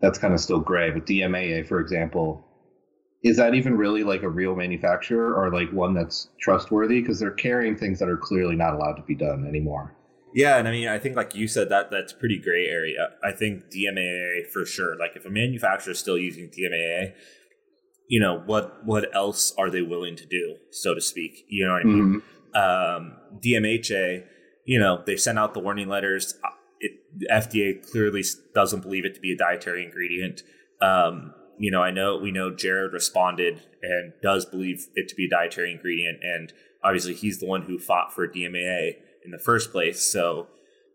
That's 0.00 0.18
kind 0.18 0.34
of 0.34 0.40
still 0.40 0.58
gray, 0.58 0.90
but 0.90 1.06
DMAA, 1.06 1.68
for 1.68 1.78
example, 1.78 2.44
is 3.22 3.36
that 3.36 3.54
even 3.54 3.76
really 3.76 4.02
like 4.02 4.24
a 4.24 4.28
real 4.28 4.56
manufacturer 4.56 5.32
or 5.34 5.52
like 5.52 5.70
one 5.72 5.94
that's 5.94 6.28
trustworthy? 6.40 7.00
Because 7.00 7.20
they're 7.20 7.30
carrying 7.30 7.76
things 7.76 8.00
that 8.00 8.08
are 8.08 8.16
clearly 8.16 8.56
not 8.56 8.74
allowed 8.74 8.94
to 8.94 9.02
be 9.02 9.14
done 9.14 9.46
anymore. 9.46 9.94
Yeah, 10.34 10.58
and 10.58 10.68
I 10.68 10.70
mean, 10.70 10.88
I 10.88 10.98
think 10.98 11.16
like 11.16 11.34
you 11.34 11.48
said, 11.48 11.68
that 11.70 11.90
that's 11.90 12.12
pretty 12.12 12.38
gray 12.38 12.66
area. 12.66 13.10
I 13.22 13.32
think 13.32 13.64
DMAA 13.70 14.46
for 14.46 14.64
sure. 14.64 14.96
Like 14.96 15.16
if 15.16 15.26
a 15.26 15.30
manufacturer 15.30 15.92
is 15.92 15.98
still 15.98 16.18
using 16.18 16.48
DMAA, 16.48 17.14
you 18.08 18.20
know 18.20 18.42
what 18.46 18.84
what 18.84 19.14
else 19.14 19.52
are 19.58 19.70
they 19.70 19.82
willing 19.82 20.16
to 20.16 20.26
do, 20.26 20.56
so 20.70 20.94
to 20.94 21.00
speak? 21.00 21.44
You 21.48 21.66
know 21.66 21.72
what 21.72 21.82
I 21.82 21.84
mean? 21.84 22.22
Mm-hmm. 22.54 22.56
Um, 22.56 23.16
DMHA, 23.40 24.24
you 24.64 24.78
know, 24.78 25.02
they 25.04 25.16
sent 25.16 25.38
out 25.38 25.54
the 25.54 25.60
warning 25.60 25.88
letters. 25.88 26.34
Uh, 26.44 26.50
it, 26.80 26.92
FDA 27.30 27.84
clearly 27.90 28.24
doesn't 28.54 28.80
believe 28.80 29.04
it 29.04 29.14
to 29.14 29.20
be 29.20 29.32
a 29.32 29.36
dietary 29.36 29.84
ingredient. 29.84 30.42
Um, 30.80 31.34
you 31.58 31.70
know, 31.70 31.82
I 31.82 31.90
know 31.90 32.16
we 32.16 32.30
know 32.30 32.54
Jared 32.54 32.92
responded 32.92 33.62
and 33.82 34.12
does 34.22 34.46
believe 34.46 34.86
it 34.94 35.08
to 35.08 35.14
be 35.14 35.26
a 35.26 35.30
dietary 35.30 35.72
ingredient, 35.72 36.18
and 36.22 36.52
obviously 36.82 37.14
he's 37.14 37.38
the 37.38 37.46
one 37.46 37.62
who 37.62 37.78
fought 37.78 38.14
for 38.14 38.26
DMAA 38.26 38.94
in 39.24 39.30
the 39.30 39.38
first 39.38 39.72
place. 39.72 40.00
So 40.00 40.48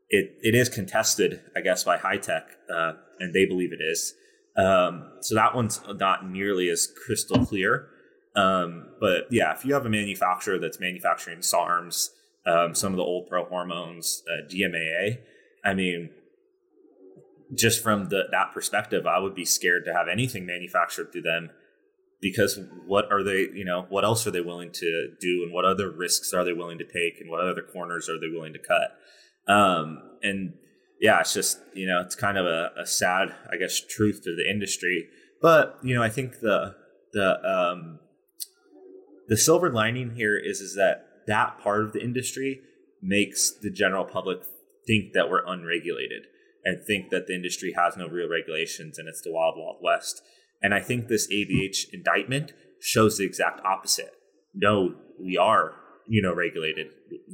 it 0.10 0.38
it 0.41 0.55
is 0.55 0.70
contested, 0.70 1.41
I 1.55 1.62
guess, 1.62 1.84
by 1.84 1.98
Hi-Tech, 1.98 2.48
uh, 2.74 2.94
and 3.20 3.34
they 3.34 3.46
believe 3.46 3.74
it 3.74 3.82
is. 3.82 4.13
Um, 4.58 5.12
so 5.22 5.36
that 5.36 5.53
one's 5.53 5.82
not 5.88 6.29
nearly 6.29 6.70
as 6.70 6.88
crystal 7.05 7.46
clear. 7.46 7.89
Um, 8.36 8.89
but 9.00 9.27
yeah, 9.32 9.53
if 9.53 9.65
you 9.65 9.74
have 9.74 9.86
a 9.86 9.89
manufacturer 9.89 10.60
that's 10.60 10.79
manufacturing 10.79 11.39
SARMs, 11.39 12.10
um, 12.46 12.75
some 12.75 12.94
of 12.94 12.98
the 12.98 13.03
old 13.03 13.27
pro 13.29 13.46
hormones, 13.46 14.24
uh, 14.29 14.46
DMAA, 14.48 15.20
I 15.63 15.74
mean, 15.74 16.10
just 17.53 17.82
from 17.82 18.10
the, 18.10 18.24
that 18.32 18.53
perspective, 18.53 19.05
I 19.05 19.20
would 19.20 19.36
be 19.36 19.46
scared 19.46 19.86
to 19.86 19.94
have 19.94 20.08
anything 20.08 20.46
manufactured 20.46 21.12
through 21.12 21.24
them 21.24 21.50
because 22.22 22.60
what 22.86 23.12
are 23.12 23.24
they, 23.24 23.48
you 23.53 23.65
know, 23.65 23.86
what 23.89 24.03
else 24.03 24.25
are 24.25 24.31
they 24.31 24.41
willing 24.41 24.72
to 24.72 25.10
do 25.19 25.43
and 25.43 25.53
what 25.53 25.65
other 25.65 25.91
risks 25.91 26.34
are 26.34 26.43
they 26.43 26.53
willing 26.53 26.77
to 26.77 26.86
take 26.86 27.19
and 27.19 27.29
what 27.29 27.41
other 27.41 27.62
corners 27.62 28.10
are 28.10 28.19
they 28.19 28.29
willing 28.31 28.53
to 28.53 28.60
cut? 28.60 29.53
Um, 29.53 30.01
and 30.24 30.53
yeah, 31.00 31.19
it's 31.19 31.34
just, 31.34 31.60
you 31.74 31.88
know, 31.88 32.01
it's 32.01 32.15
kind 32.15 32.38
of 32.38 32.45
a, 32.45 32.72
a, 32.77 32.86
sad, 32.86 33.36
I 33.51 33.57
guess, 33.57 33.79
truth 33.79 34.22
to 34.24 34.36
the 34.36 34.50
industry. 34.50 35.07
But, 35.41 35.77
you 35.84 35.93
know, 35.93 36.01
I 36.01 36.10
think 36.10 36.39
the, 36.39 36.75
the, 37.13 37.48
um, 37.48 38.00
the 39.27 39.38
silver 39.38 39.69
lining 39.69 40.15
here 40.15 40.38
is, 40.38 40.62
is 40.62 40.75
that 40.75 41.05
that 41.27 41.60
part 41.60 41.84
of 41.84 41.93
the 41.93 42.03
industry 42.03 42.62
makes 43.01 43.51
the 43.51 43.69
general 43.69 44.05
public 44.05 44.39
think 44.88 45.13
that 45.13 45.29
we're 45.29 45.45
unregulated 45.45 46.24
and 46.63 46.84
think 46.86 47.10
that 47.12 47.27
the 47.27 47.36
industry 47.36 47.74
has 47.77 47.95
no 47.95 48.07
real 48.07 48.27
regulations 48.27 48.98
and 48.98 49.07
it's 49.07 49.22
the 49.22 49.31
wild, 49.31 49.55
wild 49.57 49.77
west. 49.81 50.22
And 50.65 50.74
I 50.74 50.79
think 50.79 51.10
this 51.10 51.27
ABH 51.31 51.93
indictment 51.93 52.51
shows 52.79 53.20
the 53.20 53.24
exact 53.24 53.63
opposite. 53.63 54.16
No, 54.55 54.96
we 55.22 55.37
are, 55.37 55.75
you 56.07 56.24
know, 56.24 56.33
regulated. 56.33 56.87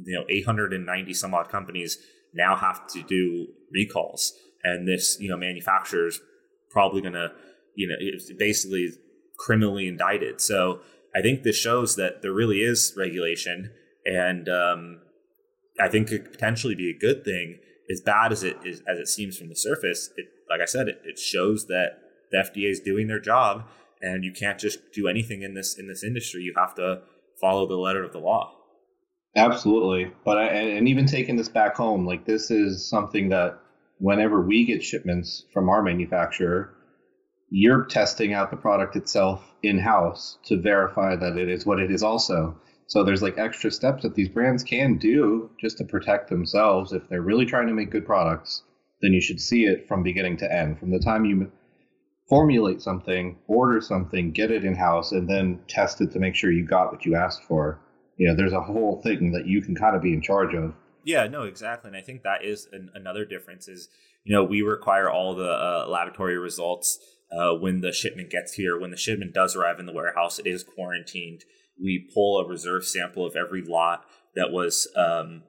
You 0.04 0.18
know, 0.18 0.26
890 0.28 1.14
some 1.14 1.32
odd 1.32 1.48
companies 1.48 1.96
now 2.34 2.56
have 2.56 2.86
to 2.88 3.02
do 3.02 3.46
recalls. 3.72 4.34
And 4.62 4.86
this, 4.86 5.16
you 5.18 5.30
know, 5.30 5.38
manufacturer's 5.38 6.20
probably 6.68 7.00
going 7.00 7.14
to, 7.14 7.32
you 7.74 7.88
know, 7.88 7.94
it's 7.98 8.30
basically 8.34 8.90
criminally 9.38 9.88
indicted. 9.88 10.42
So 10.42 10.80
I 11.14 11.22
think 11.22 11.42
this 11.42 11.56
shows 11.56 11.96
that 11.96 12.20
there 12.20 12.34
really 12.34 12.60
is 12.60 12.92
regulation. 12.98 13.70
And 14.04 14.46
um, 14.50 15.00
I 15.80 15.88
think 15.88 16.12
it 16.12 16.24
could 16.24 16.32
potentially 16.32 16.74
be 16.74 16.90
a 16.90 16.98
good 16.98 17.24
thing 17.24 17.60
as 17.90 18.02
bad 18.02 18.30
as 18.30 18.42
it 18.42 18.58
is 18.62 18.82
as 18.86 18.98
it 18.98 19.08
seems 19.08 19.38
from 19.38 19.48
the 19.48 19.56
surface, 19.56 20.10
it 20.18 20.26
like 20.50 20.60
I 20.60 20.66
said, 20.66 20.86
it, 20.88 21.00
it 21.02 21.18
shows 21.18 21.68
that 21.68 21.98
the 22.32 22.38
FDA 22.38 22.70
is 22.70 22.80
doing 22.80 23.06
their 23.06 23.20
job, 23.20 23.64
and 24.00 24.24
you 24.24 24.32
can't 24.32 24.58
just 24.58 24.92
do 24.92 25.06
anything 25.06 25.42
in 25.42 25.54
this 25.54 25.78
in 25.78 25.86
this 25.86 26.02
industry. 26.02 26.42
You 26.42 26.54
have 26.56 26.74
to 26.76 27.02
follow 27.40 27.66
the 27.66 27.76
letter 27.76 28.02
of 28.02 28.12
the 28.12 28.18
law. 28.18 28.56
Absolutely, 29.36 30.12
but 30.24 30.38
I, 30.38 30.44
and 30.44 30.88
even 30.88 31.06
taking 31.06 31.36
this 31.36 31.48
back 31.48 31.76
home, 31.76 32.06
like 32.06 32.26
this 32.26 32.50
is 32.50 32.88
something 32.88 33.30
that 33.30 33.58
whenever 33.98 34.42
we 34.42 34.64
get 34.64 34.82
shipments 34.82 35.44
from 35.54 35.68
our 35.68 35.82
manufacturer, 35.82 36.74
you're 37.48 37.84
testing 37.84 38.32
out 38.32 38.50
the 38.50 38.56
product 38.56 38.96
itself 38.96 39.54
in 39.62 39.78
house 39.78 40.38
to 40.44 40.60
verify 40.60 41.14
that 41.14 41.36
it 41.36 41.48
is 41.48 41.64
what 41.64 41.78
it 41.78 41.90
is 41.90 42.02
also. 42.02 42.58
So 42.86 43.04
there's 43.04 43.22
like 43.22 43.38
extra 43.38 43.70
steps 43.70 44.02
that 44.02 44.14
these 44.14 44.28
brands 44.28 44.64
can 44.64 44.98
do 44.98 45.50
just 45.60 45.78
to 45.78 45.84
protect 45.84 46.28
themselves. 46.28 46.92
If 46.92 47.08
they're 47.08 47.22
really 47.22 47.46
trying 47.46 47.68
to 47.68 47.74
make 47.74 47.90
good 47.90 48.04
products, 48.04 48.62
then 49.00 49.12
you 49.12 49.20
should 49.20 49.40
see 49.40 49.64
it 49.64 49.86
from 49.86 50.02
beginning 50.02 50.38
to 50.38 50.52
end. 50.52 50.78
From 50.78 50.90
the 50.90 50.98
time 50.98 51.24
you 51.24 51.50
formulate 52.28 52.80
something, 52.80 53.38
order 53.46 53.80
something, 53.80 54.32
get 54.32 54.50
it 54.50 54.64
in 54.64 54.74
house, 54.74 55.12
and 55.12 55.28
then 55.28 55.60
test 55.68 56.00
it 56.00 56.12
to 56.12 56.18
make 56.18 56.34
sure 56.34 56.50
you 56.50 56.64
got 56.64 56.92
what 56.92 57.04
you 57.04 57.14
asked 57.14 57.44
for. 57.44 57.80
You 58.16 58.28
know, 58.28 58.36
there's 58.36 58.52
a 58.52 58.60
whole 58.60 59.00
thing 59.02 59.32
that 59.32 59.46
you 59.46 59.62
can 59.62 59.74
kind 59.74 59.96
of 59.96 60.02
be 60.02 60.12
in 60.12 60.22
charge 60.22 60.54
of. 60.54 60.74
Yeah, 61.04 61.26
no, 61.26 61.42
exactly. 61.42 61.88
And 61.88 61.96
I 61.96 62.00
think 62.00 62.22
that 62.22 62.44
is 62.44 62.68
an, 62.72 62.90
another 62.94 63.24
difference 63.24 63.68
is, 63.68 63.88
you 64.24 64.34
know, 64.34 64.44
we 64.44 64.62
require 64.62 65.10
all 65.10 65.34
the 65.34 65.50
uh, 65.50 65.86
laboratory 65.88 66.38
results 66.38 66.98
uh, 67.32 67.54
when 67.54 67.80
the 67.80 67.92
shipment 67.92 68.30
gets 68.30 68.54
here. 68.54 68.78
When 68.78 68.92
the 68.92 68.96
shipment 68.96 69.34
does 69.34 69.56
arrive 69.56 69.80
in 69.80 69.86
the 69.86 69.92
warehouse, 69.92 70.38
it 70.38 70.46
is 70.46 70.62
quarantined 70.62 71.42
we 71.80 72.08
pull 72.12 72.38
a 72.38 72.48
reserve 72.48 72.84
sample 72.84 73.26
of 73.26 73.36
every 73.36 73.62
lot 73.62 74.04
that 74.34 74.50
was 74.50 74.88
um, 74.96 75.42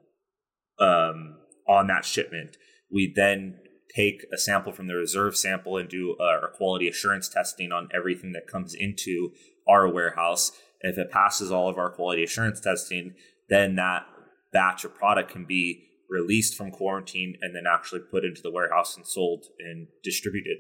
um, 0.80 1.38
on 1.68 1.88
that 1.88 2.06
shipment. 2.06 2.58
We 2.92 3.12
then 3.16 3.60
take 3.96 4.26
a 4.34 4.38
sample 4.38 4.72
from 4.72 4.88
the 4.88 4.96
reserve 4.96 5.36
sample 5.36 5.78
and 5.78 5.90
do 5.90 6.16
our 6.20 6.50
quality 6.50 6.88
assurance 6.88 7.30
testing 7.30 7.72
on 7.72 7.90
everything 7.94 8.32
that 8.32 8.48
comes 8.48 8.74
into 8.74 9.32
our 9.68 9.88
warehouse. 9.92 10.52
If 10.82 10.98
it 10.98 11.12
passes 11.12 11.52
all 11.52 11.70
of 11.70 11.78
our 11.78 11.90
quality 11.90 12.24
assurance 12.24 12.60
testing, 12.60 13.16
then 13.50 13.76
that 13.76 14.06
batch 14.52 14.84
of 14.84 14.96
product 14.96 15.32
can 15.32 15.46
be 15.46 15.84
released 16.10 16.56
from 16.56 16.72
quarantine 16.72 17.36
and 17.42 17.56
then 17.56 17.64
actually 17.68 18.02
put 18.02 18.26
into 18.26 18.42
the 18.42 18.52
warehouse 18.52 18.96
and 18.96 19.06
sold 19.06 19.46
and 19.60 19.88
distributed. 20.04 20.60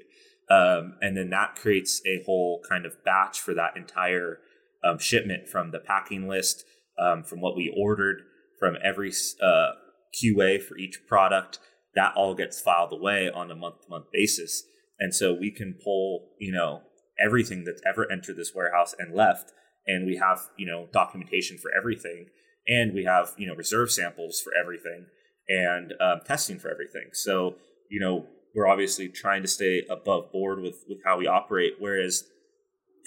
Um, 0.50 0.96
and 1.02 1.16
then 1.16 1.30
that 1.30 1.56
creates 1.56 2.02
a 2.06 2.24
whole 2.26 2.62
kind 2.68 2.86
of 2.86 3.04
batch 3.04 3.40
for 3.40 3.54
that 3.54 3.78
entire 3.78 4.40
um, 4.84 4.98
shipment 4.98 5.48
from 5.48 5.72
the 5.72 5.80
packing 5.80 6.28
list, 6.28 6.66
um, 7.00 7.24
from 7.24 7.40
what 7.42 7.56
we 7.56 7.74
ordered, 7.76 8.24
from 8.60 8.76
every 8.84 9.12
uh, 9.42 9.72
QA 10.14 10.62
for 10.62 10.78
each 10.78 11.00
product. 11.08 11.60
That 11.96 12.14
all 12.16 12.34
gets 12.36 12.60
filed 12.60 12.94
away 12.94 13.30
on 13.30 13.52
a 13.52 13.56
month 13.56 13.82
to 13.84 13.90
month 13.90 14.06
basis. 14.12 14.64
And 15.00 15.14
so 15.14 15.34
we 15.34 15.52
can 15.52 15.76
pull, 15.84 16.30
you 16.40 16.52
know, 16.52 16.82
everything 17.20 17.64
that's 17.64 17.82
ever 17.86 18.12
entered 18.12 18.38
this 18.38 18.54
warehouse 18.56 18.96
and 18.98 19.14
left. 19.14 19.52
And 19.86 20.06
we 20.06 20.18
have, 20.18 20.40
you 20.58 20.66
know, 20.66 20.88
documentation 20.92 21.58
for 21.58 21.72
everything. 21.78 22.28
And 22.68 22.94
we 22.94 23.04
have, 23.04 23.34
you 23.38 23.48
know, 23.48 23.56
reserve 23.56 23.92
samples 23.92 24.40
for 24.42 24.54
everything 24.60 25.08
and 25.50 25.94
um, 26.00 26.22
testing 26.26 26.58
for 26.58 26.72
everything. 26.72 27.10
So, 27.12 27.56
you 27.90 28.00
know, 28.00 28.28
we're 28.56 28.68
obviously 28.68 29.10
trying 29.10 29.42
to 29.42 29.48
stay 29.48 29.84
above 29.90 30.32
board 30.32 30.62
with, 30.62 30.86
with 30.88 31.00
how 31.04 31.18
we 31.18 31.28
operate. 31.28 31.74
Whereas 31.80 32.24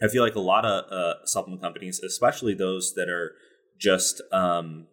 I 0.03 0.09
feel 0.09 0.23
like 0.23 0.35
a 0.35 0.41
lot 0.41 0.67
of 0.67 0.93
uh, 0.93 1.25
supplement 1.25 1.63
companies, 1.63 2.01
especially 2.01 2.55
those 2.55 2.95
that 2.95 3.09
are 3.09 3.33
just 3.81 4.21
um, 4.33 4.87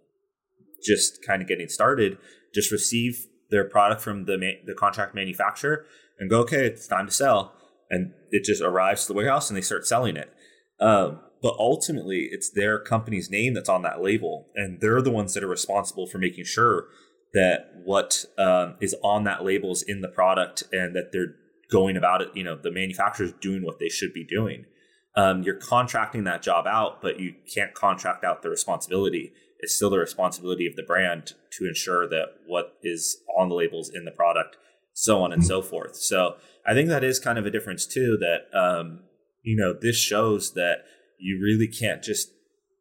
just 0.84 1.26
kind 1.26 1.42
of 1.42 1.48
getting 1.48 1.68
started, 1.68 2.18
just 2.54 2.72
receive 2.72 3.28
their 3.50 3.66
product 3.66 4.02
from 4.02 4.26
the 4.26 4.38
ma- 4.38 4.66
the 4.66 4.74
contract 4.74 5.16
manufacturer 5.16 5.86
and 6.20 6.30
go, 6.30 6.40
okay, 6.42 6.66
it's 6.66 6.88
time 6.88 7.06
to 7.06 7.12
sell, 7.12 7.54
and 7.90 8.14
it 8.32 8.44
just 8.44 8.62
arrives 8.62 9.04
to 9.04 9.14
the 9.14 9.18
warehouse 9.18 9.50
and 9.50 9.58
they 9.58 9.62
start 9.62 9.88
selling 9.88 10.16
it. 10.18 10.34
Um, 10.80 11.20
but 11.42 11.56
ultimately, 11.60 12.30
it's 12.32 12.50
their 12.50 12.80
company's 12.80 13.30
name 13.30 13.54
that's 13.54 13.70
on 13.70 13.82
that 13.82 14.02
label, 14.02 14.48
and 14.56 14.80
they're 14.80 15.02
the 15.02 15.12
ones 15.12 15.34
that 15.34 15.44
are 15.44 15.48
responsible 15.48 16.08
for 16.08 16.18
making 16.18 16.46
sure 16.46 16.88
that 17.34 17.72
what 17.84 18.26
um, 18.38 18.76
is 18.80 18.96
on 19.04 19.24
that 19.24 19.44
label 19.44 19.72
is 19.72 19.82
in 19.82 20.02
the 20.02 20.08
product 20.08 20.64
and 20.72 20.96
that 20.96 21.12
they're 21.12 21.36
going 21.72 21.98
about 21.98 22.22
it. 22.22 22.30
You 22.34 22.44
know, 22.44 22.56
the 22.56 22.72
manufacturer 22.72 23.26
is 23.26 23.34
doing 23.42 23.64
what 23.64 23.80
they 23.80 23.90
should 23.90 24.14
be 24.14 24.24
doing 24.24 24.66
um, 25.16 25.44
you're 25.44 25.56
contracting 25.56 26.24
that 26.24 26.42
job 26.42 26.66
out, 26.66 27.02
but 27.02 27.20
you 27.20 27.36
can't 27.54 27.74
contract 27.74 28.24
out 28.24 28.42
the 28.42 28.50
responsibility. 28.50 29.32
It's 29.64 29.76
still 29.76 29.90
the 29.90 29.98
responsibility 29.98 30.68
of 30.68 30.76
the 30.76 30.84
brand 30.84 31.34
to 31.52 31.66
ensure 31.66 32.08
that 32.10 32.26
what 32.46 32.76
is 32.84 33.18
on 33.38 33.48
the 33.48 33.56
labels 33.56 33.90
in 33.94 34.04
the 34.04 34.12
product, 34.12 34.58
so 34.94 35.24
on 35.24 35.32
and 35.32 35.46
so 35.46 35.62
forth. 35.62 35.96
So 35.96 36.36
I 36.68 36.74
think 36.74 36.90
that 36.90 37.04
is 37.04 37.18
kind 37.18 37.40
of 37.40 37.46
a 37.46 37.52
difference 37.52 37.88
too. 37.88 38.18
That 38.20 38.58
um, 38.58 39.00
you 39.42 39.56
know 39.56 39.74
this 39.74 39.96
shows 39.96 40.54
that 40.54 40.84
you 41.18 41.40
really 41.42 41.68
can't 41.68 42.04
just 42.04 42.30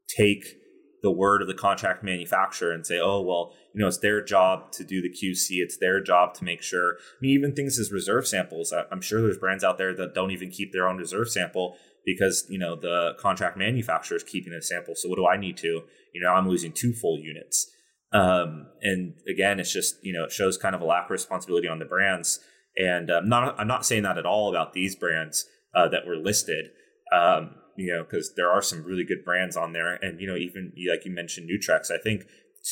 take 0.09 0.57
the 1.03 1.11
word 1.11 1.43
of 1.43 1.49
the 1.49 1.55
contract 1.55 2.05
manufacturer 2.05 2.73
and 2.73 2.87
say, 2.87 2.99
oh, 3.01 3.21
well, 3.21 3.53
you 3.75 3.81
know, 3.81 3.89
it's 3.89 3.99
their 3.99 4.23
job 4.23 4.71
to 4.73 4.85
do 4.85 5.03
the 5.03 5.11
QC. 5.11 5.47
It's 5.51 5.77
their 5.79 6.01
job 6.01 6.35
to 6.35 6.45
make 6.45 6.63
sure. 6.63 6.95
I 6.95 7.19
mean, 7.21 7.33
even 7.33 7.55
things 7.55 7.79
as 7.79 7.91
reserve 7.91 8.27
samples. 8.27 8.73
I'm 8.91 9.01
sure 9.01 9.21
there's 9.21 9.39
brands 9.39 9.65
out 9.65 9.79
there 9.79 9.95
that 9.95 10.15
don't 10.15 10.31
even 10.31 10.51
keep 10.51 10.73
their 10.73 10.89
own 10.89 10.99
reserve 10.99 11.29
sample 11.29 11.77
because, 12.05 12.47
you 12.49 12.59
know, 12.59 12.77
the 12.77 13.13
contract 13.19 13.57
manufacturer 13.57 14.17
is 14.17 14.23
keeping 14.23 14.53
a 14.53 14.63
sample. 14.63 14.95
So 14.97 15.09
what 15.09 15.17
do 15.17 15.27
I 15.27 15.37
need 15.37 15.57
to? 15.59 15.83
You 16.13 16.21
know, 16.21 16.31
I'm 16.31 16.49
losing 16.49 16.73
two 16.73 16.93
full 16.93 17.19
units. 17.19 17.71
Um, 18.13 18.67
and 18.83 19.15
again, 19.29 19.59
it's 19.59 19.73
just, 19.73 19.97
you 20.03 20.13
know, 20.13 20.25
it 20.25 20.33
shows 20.33 20.59
kind 20.59 20.75
of 20.75 20.81
a 20.81 20.85
lack 20.85 21.07
of 21.07 21.11
responsibility 21.11 21.69
on 21.69 21.79
the 21.79 21.85
brands. 21.85 22.41
And 22.77 23.11
um, 23.11 23.29
not, 23.29 23.59
I'm 23.59 23.69
not 23.69 23.87
saying 23.87 24.03
that 24.03 24.19
at 24.19 24.27
all 24.27 24.51
about 24.51 24.73
these 24.73 24.97
brands 24.97 25.47
uh, 25.75 25.89
that 25.89 26.07
were 26.07 26.17
listed. 26.17 26.71
Um, 27.13 27.57
you 27.77 27.93
know, 27.93 28.05
because 28.05 28.35
there 28.37 28.51
are 28.51 28.63
some 28.63 28.85
really 28.85 29.05
good 29.05 29.25
brands 29.25 29.57
on 29.57 29.73
there. 29.73 29.95
And, 29.95 30.21
you 30.21 30.27
know, 30.27 30.37
even 30.37 30.73
like 30.91 31.05
you 31.05 31.11
mentioned, 31.11 31.49
Nutrex, 31.49 31.91
I 31.91 32.01
think 32.03 32.25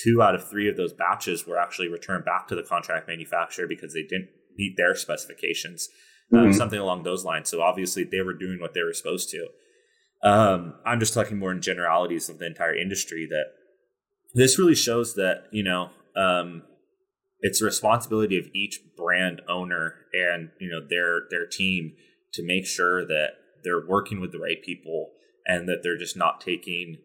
two 0.02 0.22
out 0.22 0.34
of 0.34 0.48
three 0.48 0.68
of 0.68 0.76
those 0.76 0.92
batches 0.92 1.46
were 1.46 1.58
actually 1.58 1.88
returned 1.88 2.24
back 2.24 2.48
to 2.48 2.54
the 2.54 2.62
contract 2.62 3.08
manufacturer 3.08 3.66
because 3.66 3.94
they 3.94 4.02
didn't 4.02 4.28
meet 4.56 4.76
their 4.76 4.94
specifications, 4.94 5.88
uh, 6.32 6.36
mm-hmm. 6.36 6.52
something 6.52 6.78
along 6.78 7.02
those 7.02 7.24
lines. 7.24 7.48
So 7.48 7.62
obviously 7.62 8.04
they 8.04 8.20
were 8.20 8.34
doing 8.34 8.60
what 8.60 8.74
they 8.74 8.82
were 8.82 8.92
supposed 8.92 9.30
to. 9.30 9.48
Um, 10.22 10.74
I'm 10.84 11.00
just 11.00 11.14
talking 11.14 11.38
more 11.38 11.52
in 11.52 11.62
generalities 11.62 12.28
of 12.28 12.38
the 12.38 12.46
entire 12.46 12.76
industry 12.76 13.26
that 13.30 13.46
this 14.34 14.58
really 14.58 14.74
shows 14.74 15.14
that, 15.14 15.44
you 15.50 15.62
know, 15.62 15.90
um, 16.14 16.62
it's 17.40 17.60
the 17.60 17.64
responsibility 17.64 18.38
of 18.38 18.46
each 18.54 18.80
brand 18.96 19.40
owner 19.48 19.94
and, 20.12 20.50
you 20.60 20.70
know, 20.70 20.86
their, 20.86 21.22
their 21.30 21.46
team 21.46 21.92
to 22.34 22.44
make 22.44 22.66
sure 22.66 23.06
that 23.06 23.30
they're 23.64 23.86
working 23.86 24.20
with 24.20 24.30
the 24.30 24.38
right 24.38 24.62
people 24.62 25.10
and 25.46 25.68
that 25.68 25.80
they're 25.82 25.98
just 25.98 26.16
not 26.16 26.40
taking 26.40 26.98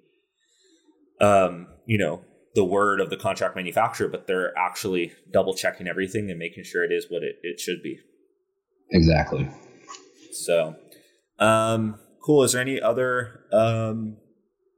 um, 1.22 1.68
you 1.86 1.98
know, 1.98 2.24
the 2.56 2.64
word 2.64 3.02
of 3.02 3.10
the 3.10 3.18
contract 3.18 3.56
manufacturer, 3.56 4.08
but 4.08 4.28
they're 4.28 4.58
actually 4.58 5.12
double 5.32 5.54
checking 5.54 5.88
everything 5.88 6.30
and 6.30 6.40
making 6.40 6.64
sure 6.64 6.84
it 6.84 6.92
is 6.92 7.08
what 7.10 7.24
it, 7.24 7.36
it 7.44 7.60
should 7.60 7.82
be. 7.84 8.00
Exactly. 8.92 9.50
So, 10.32 10.76
um, 11.40 12.00
cool. 12.24 12.44
Is 12.44 12.54
there 12.54 12.62
any 12.62 12.82
other 12.82 13.42
um, 13.52 14.18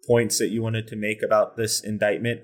points 0.07 0.37
that 0.39 0.49
you 0.49 0.61
wanted 0.61 0.87
to 0.87 0.95
make 0.95 1.21
about 1.23 1.57
this 1.57 1.83
indictment? 1.83 2.41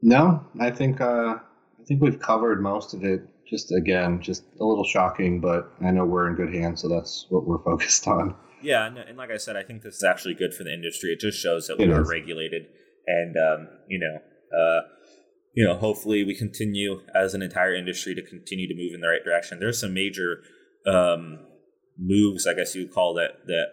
No, 0.00 0.44
I 0.60 0.70
think 0.70 1.00
uh, 1.00 1.36
I 1.36 1.84
think 1.86 2.02
we've 2.02 2.18
covered 2.18 2.62
most 2.62 2.94
of 2.94 3.04
it 3.04 3.22
just 3.48 3.70
again, 3.70 4.20
just 4.20 4.44
a 4.60 4.64
little 4.64 4.84
shocking, 4.84 5.40
but 5.40 5.70
I 5.84 5.90
know 5.90 6.04
we're 6.06 6.28
in 6.28 6.34
good 6.34 6.54
hands, 6.54 6.80
so 6.80 6.88
that's 6.88 7.26
what 7.28 7.46
we're 7.46 7.62
focused 7.64 8.08
on. 8.08 8.34
Yeah, 8.62 8.86
and, 8.86 8.96
and 8.96 9.18
like 9.18 9.30
I 9.30 9.36
said, 9.36 9.56
I 9.56 9.62
think 9.62 9.82
this 9.82 9.96
is 9.96 10.04
actually 10.04 10.34
good 10.34 10.54
for 10.54 10.64
the 10.64 10.72
industry. 10.72 11.10
It 11.10 11.20
just 11.20 11.38
shows 11.38 11.66
that 11.66 11.78
we 11.78 11.84
it 11.84 11.90
are 11.90 12.04
regulated, 12.04 12.66
and 13.06 13.36
um, 13.36 13.68
you 13.88 13.98
know, 13.98 14.58
uh, 14.58 14.80
you 15.54 15.64
know, 15.64 15.76
hopefully 15.76 16.24
we 16.24 16.34
continue 16.34 17.02
as 17.14 17.34
an 17.34 17.42
entire 17.42 17.74
industry 17.74 18.14
to 18.14 18.22
continue 18.22 18.66
to 18.66 18.74
move 18.74 18.94
in 18.94 19.00
the 19.00 19.08
right 19.08 19.24
direction. 19.24 19.60
There's 19.60 19.80
some 19.80 19.94
major 19.94 20.42
um, 20.86 21.40
moves, 21.98 22.46
I 22.46 22.54
guess 22.54 22.74
you 22.74 22.82
would 22.82 22.94
call 22.94 23.14
that 23.14 23.46
that 23.46 23.66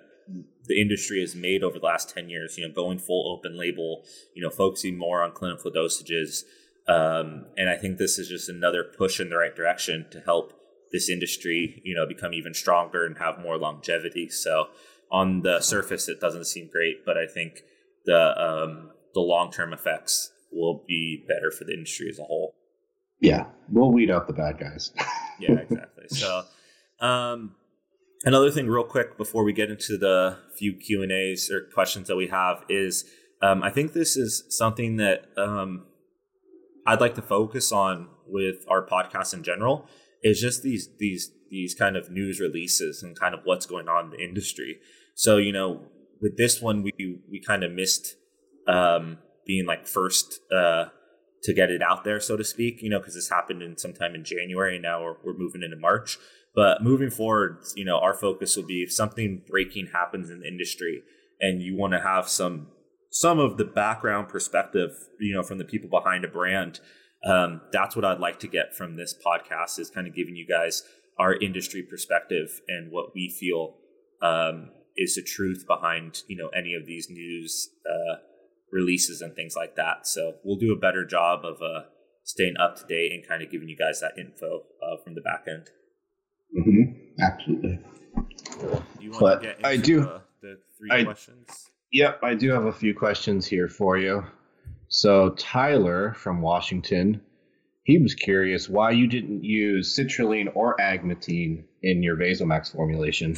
the 0.65 0.79
industry 0.79 1.21
has 1.21 1.33
made 1.33 1.63
over 1.63 1.79
the 1.79 1.85
last 1.85 2.13
10 2.13 2.29
years 2.29 2.55
you 2.55 2.67
know 2.67 2.71
going 2.71 2.99
full 2.99 3.35
open 3.35 3.57
label 3.57 4.03
you 4.35 4.43
know 4.43 4.51
focusing 4.51 4.95
more 4.95 5.23
on 5.23 5.31
clinical 5.31 5.71
dosages 5.71 6.43
um, 6.89 7.45
and 7.55 7.69
I 7.69 7.77
think 7.77 7.97
this 7.97 8.17
is 8.17 8.27
just 8.27 8.49
another 8.49 8.83
push 8.83 9.19
in 9.19 9.29
the 9.29 9.37
right 9.37 9.55
direction 9.55 10.07
to 10.09 10.21
help 10.21 10.53
this 10.91 11.07
industry, 11.07 11.83
you 11.85 11.95
know, 11.95 12.07
become 12.07 12.33
even 12.33 12.55
stronger 12.55 13.05
and 13.05 13.19
have 13.19 13.37
more 13.39 13.59
longevity. 13.59 14.27
So 14.29 14.69
on 15.11 15.43
the 15.43 15.61
surface, 15.61 16.09
it 16.09 16.19
doesn't 16.19 16.45
seem 16.45 16.67
great, 16.67 17.05
but 17.05 17.15
I 17.15 17.27
think 17.27 17.61
the 18.05 18.35
um, 18.41 18.89
the 19.13 19.19
long 19.19 19.51
term 19.51 19.71
effects 19.71 20.31
will 20.51 20.83
be 20.88 21.25
better 21.27 21.51
for 21.51 21.63
the 21.63 21.73
industry 21.73 22.09
as 22.09 22.19
a 22.19 22.23
whole. 22.23 22.55
Yeah, 23.21 23.47
we'll 23.69 23.91
weed 23.91 24.09
out 24.09 24.27
the 24.27 24.33
bad 24.33 24.59
guys. 24.59 24.93
yeah, 25.39 25.53
exactly. 25.53 26.05
So, 26.07 26.43
um, 27.01 27.55
another 28.23 28.49
thing, 28.49 28.67
real 28.67 28.83
quick, 28.83 29.17
before 29.17 29.43
we 29.43 29.53
get 29.53 29.69
into 29.69 29.97
the 29.97 30.38
few 30.57 30.73
Q 30.73 31.03
and 31.03 31.12
A's 31.12 31.51
or 31.51 31.67
questions 31.73 32.07
that 32.07 32.15
we 32.15 32.27
have, 32.27 32.63
is 32.69 33.05
um, 33.41 33.62
I 33.63 33.69
think 33.69 33.93
this 33.93 34.15
is 34.15 34.43
something 34.49 34.97
that 34.97 35.25
um, 35.38 35.85
I'd 36.85 37.01
like 37.01 37.15
to 37.15 37.21
focus 37.21 37.71
on 37.71 38.07
with 38.27 38.65
our 38.69 38.85
podcast 38.85 39.33
in 39.33 39.43
general 39.43 39.88
is 40.23 40.39
just 40.39 40.63
these 40.63 40.89
these 40.97 41.31
these 41.49 41.73
kind 41.73 41.97
of 41.97 42.12
news 42.12 42.39
releases 42.39 43.01
and 43.01 43.19
kind 43.19 43.33
of 43.33 43.41
what's 43.43 43.65
going 43.65 43.88
on 43.88 44.05
in 44.05 44.12
the 44.12 44.23
industry. 44.23 44.79
So 45.15 45.38
you 45.38 45.51
know, 45.51 45.81
with 46.21 46.38
this 46.38 46.62
one, 46.62 46.83
we 46.83 47.21
we 47.29 47.41
kind 47.41 47.63
of 47.63 47.71
missed 47.71 48.15
um, 48.67 49.17
being 49.49 49.65
like 49.65 49.88
first 49.88 50.41
uh, 50.55 50.85
to 51.41 51.53
get 51.55 51.71
it 51.71 51.81
out 51.81 52.03
there, 52.03 52.19
so 52.19 52.38
to 52.38 52.43
speak. 52.43 52.83
You 52.83 52.89
know, 52.91 52.99
because 52.99 53.15
this 53.15 53.29
happened 53.29 53.63
in 53.63 53.77
sometime 53.79 54.13
in 54.13 54.23
January, 54.23 54.75
and 54.75 54.83
now 54.83 55.03
we're, 55.03 55.15
we're 55.25 55.38
moving 55.38 55.63
into 55.63 55.75
March. 55.75 56.19
But 56.53 56.83
moving 56.83 57.09
forward, 57.09 57.57
you 57.75 57.83
know, 57.83 57.97
our 57.97 58.13
focus 58.13 58.55
will 58.55 58.67
be 58.67 58.83
if 58.83 58.93
something 58.93 59.41
breaking 59.47 59.88
happens 59.88 60.29
in 60.29 60.41
the 60.41 60.47
industry, 60.47 61.01
and 61.41 61.63
you 61.63 61.75
want 61.75 61.93
to 61.93 61.99
have 61.99 62.29
some 62.29 62.67
some 63.09 63.39
of 63.39 63.57
the 63.57 63.65
background 63.65 64.29
perspective, 64.29 64.91
you 65.19 65.33
know, 65.33 65.41
from 65.41 65.57
the 65.57 65.65
people 65.65 65.89
behind 65.89 66.23
a 66.23 66.27
brand. 66.27 66.79
Um, 67.25 67.62
that's 67.71 67.95
what 67.95 68.05
I'd 68.05 68.19
like 68.19 68.39
to 68.41 68.47
get 68.47 68.75
from 68.75 68.97
this 68.97 69.15
podcast 69.25 69.79
is 69.79 69.89
kind 69.89 70.07
of 70.07 70.15
giving 70.15 70.35
you 70.35 70.45
guys 70.47 70.83
our 71.17 71.33
industry 71.33 71.81
perspective 71.81 72.62
and 72.67 72.91
what 72.91 73.15
we 73.15 73.29
feel 73.29 73.75
um, 74.21 74.69
is 74.95 75.15
the 75.15 75.23
truth 75.23 75.65
behind, 75.67 76.21
you 76.27 76.38
know, 76.38 76.49
any 76.49 76.75
of 76.75 76.85
these 76.85 77.09
news 77.09 77.71
uh, 77.89 78.17
releases 78.71 79.21
and 79.21 79.36
things 79.36 79.55
like 79.55 79.75
that. 79.75 80.08
So 80.08 80.36
we'll 80.43 80.58
do 80.58 80.73
a 80.73 80.79
better 80.79 81.05
job 81.05 81.45
of 81.45 81.62
uh, 81.62 81.88
staying 82.23 82.55
up 82.60 82.77
to 82.77 82.86
date 82.86 83.12
and 83.12 83.27
kind 83.27 83.41
of 83.41 83.51
giving 83.51 83.69
you 83.69 83.77
guys 83.77 83.99
that 84.01 84.13
info 84.19 84.63
uh, 84.82 85.01
from 85.03 85.15
the 85.15 85.21
back 85.21 85.45
end. 85.47 85.69
Mm-hmm. 86.58 87.21
Absolutely. 87.21 87.79
Do 88.99 89.15
but 89.19 89.45
I 89.63 89.77
do. 89.77 90.01
The, 90.01 90.21
the 90.41 90.58
three 90.77 90.89
I, 90.91 91.03
questions? 91.03 91.69
Yep, 91.91 92.19
I 92.23 92.36
do 92.36 92.51
have 92.51 92.65
a 92.65 92.71
few 92.71 92.93
questions 92.93 93.47
here 93.47 93.67
for 93.67 93.97
you. 93.97 94.25
So 94.88 95.29
Tyler 95.32 96.13
from 96.13 96.41
Washington, 96.41 97.21
he 97.84 97.97
was 97.97 98.13
curious 98.13 98.69
why 98.69 98.91
you 98.91 99.08
didn't 99.08 99.43
use 99.43 99.97
citrulline 99.97 100.49
or 100.55 100.75
agmatine 100.77 101.63
in 101.82 102.03
your 102.03 102.17
Vasomax 102.17 102.71
formulation. 102.71 103.36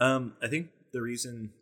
Um, 0.00 0.34
I 0.42 0.48
think 0.48 0.68
the 0.92 1.00
reason 1.00 1.52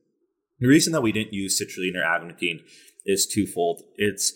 the 0.61 0.69
reason 0.69 0.93
that 0.93 1.03
we 1.03 1.13
didn't 1.13 1.33
use 1.33 1.61
citrulline 1.61 1.97
or 1.97 2.05
agmatine 2.05 2.63
is 3.05 3.27
twofold. 3.27 3.83
It's 3.97 4.33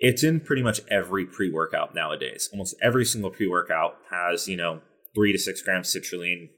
it's 0.00 0.22
in 0.22 0.40
pretty 0.40 0.62
much 0.62 0.80
every 0.90 1.26
pre 1.26 1.50
workout 1.50 1.94
nowadays. 1.94 2.48
Almost 2.52 2.76
every 2.82 3.04
single 3.04 3.30
pre 3.30 3.46
workout 3.46 3.96
has 4.10 4.48
you 4.48 4.56
know 4.56 4.80
three 5.14 5.32
to 5.32 5.38
six 5.38 5.62
grams 5.62 5.94
citrulline, 5.94 6.50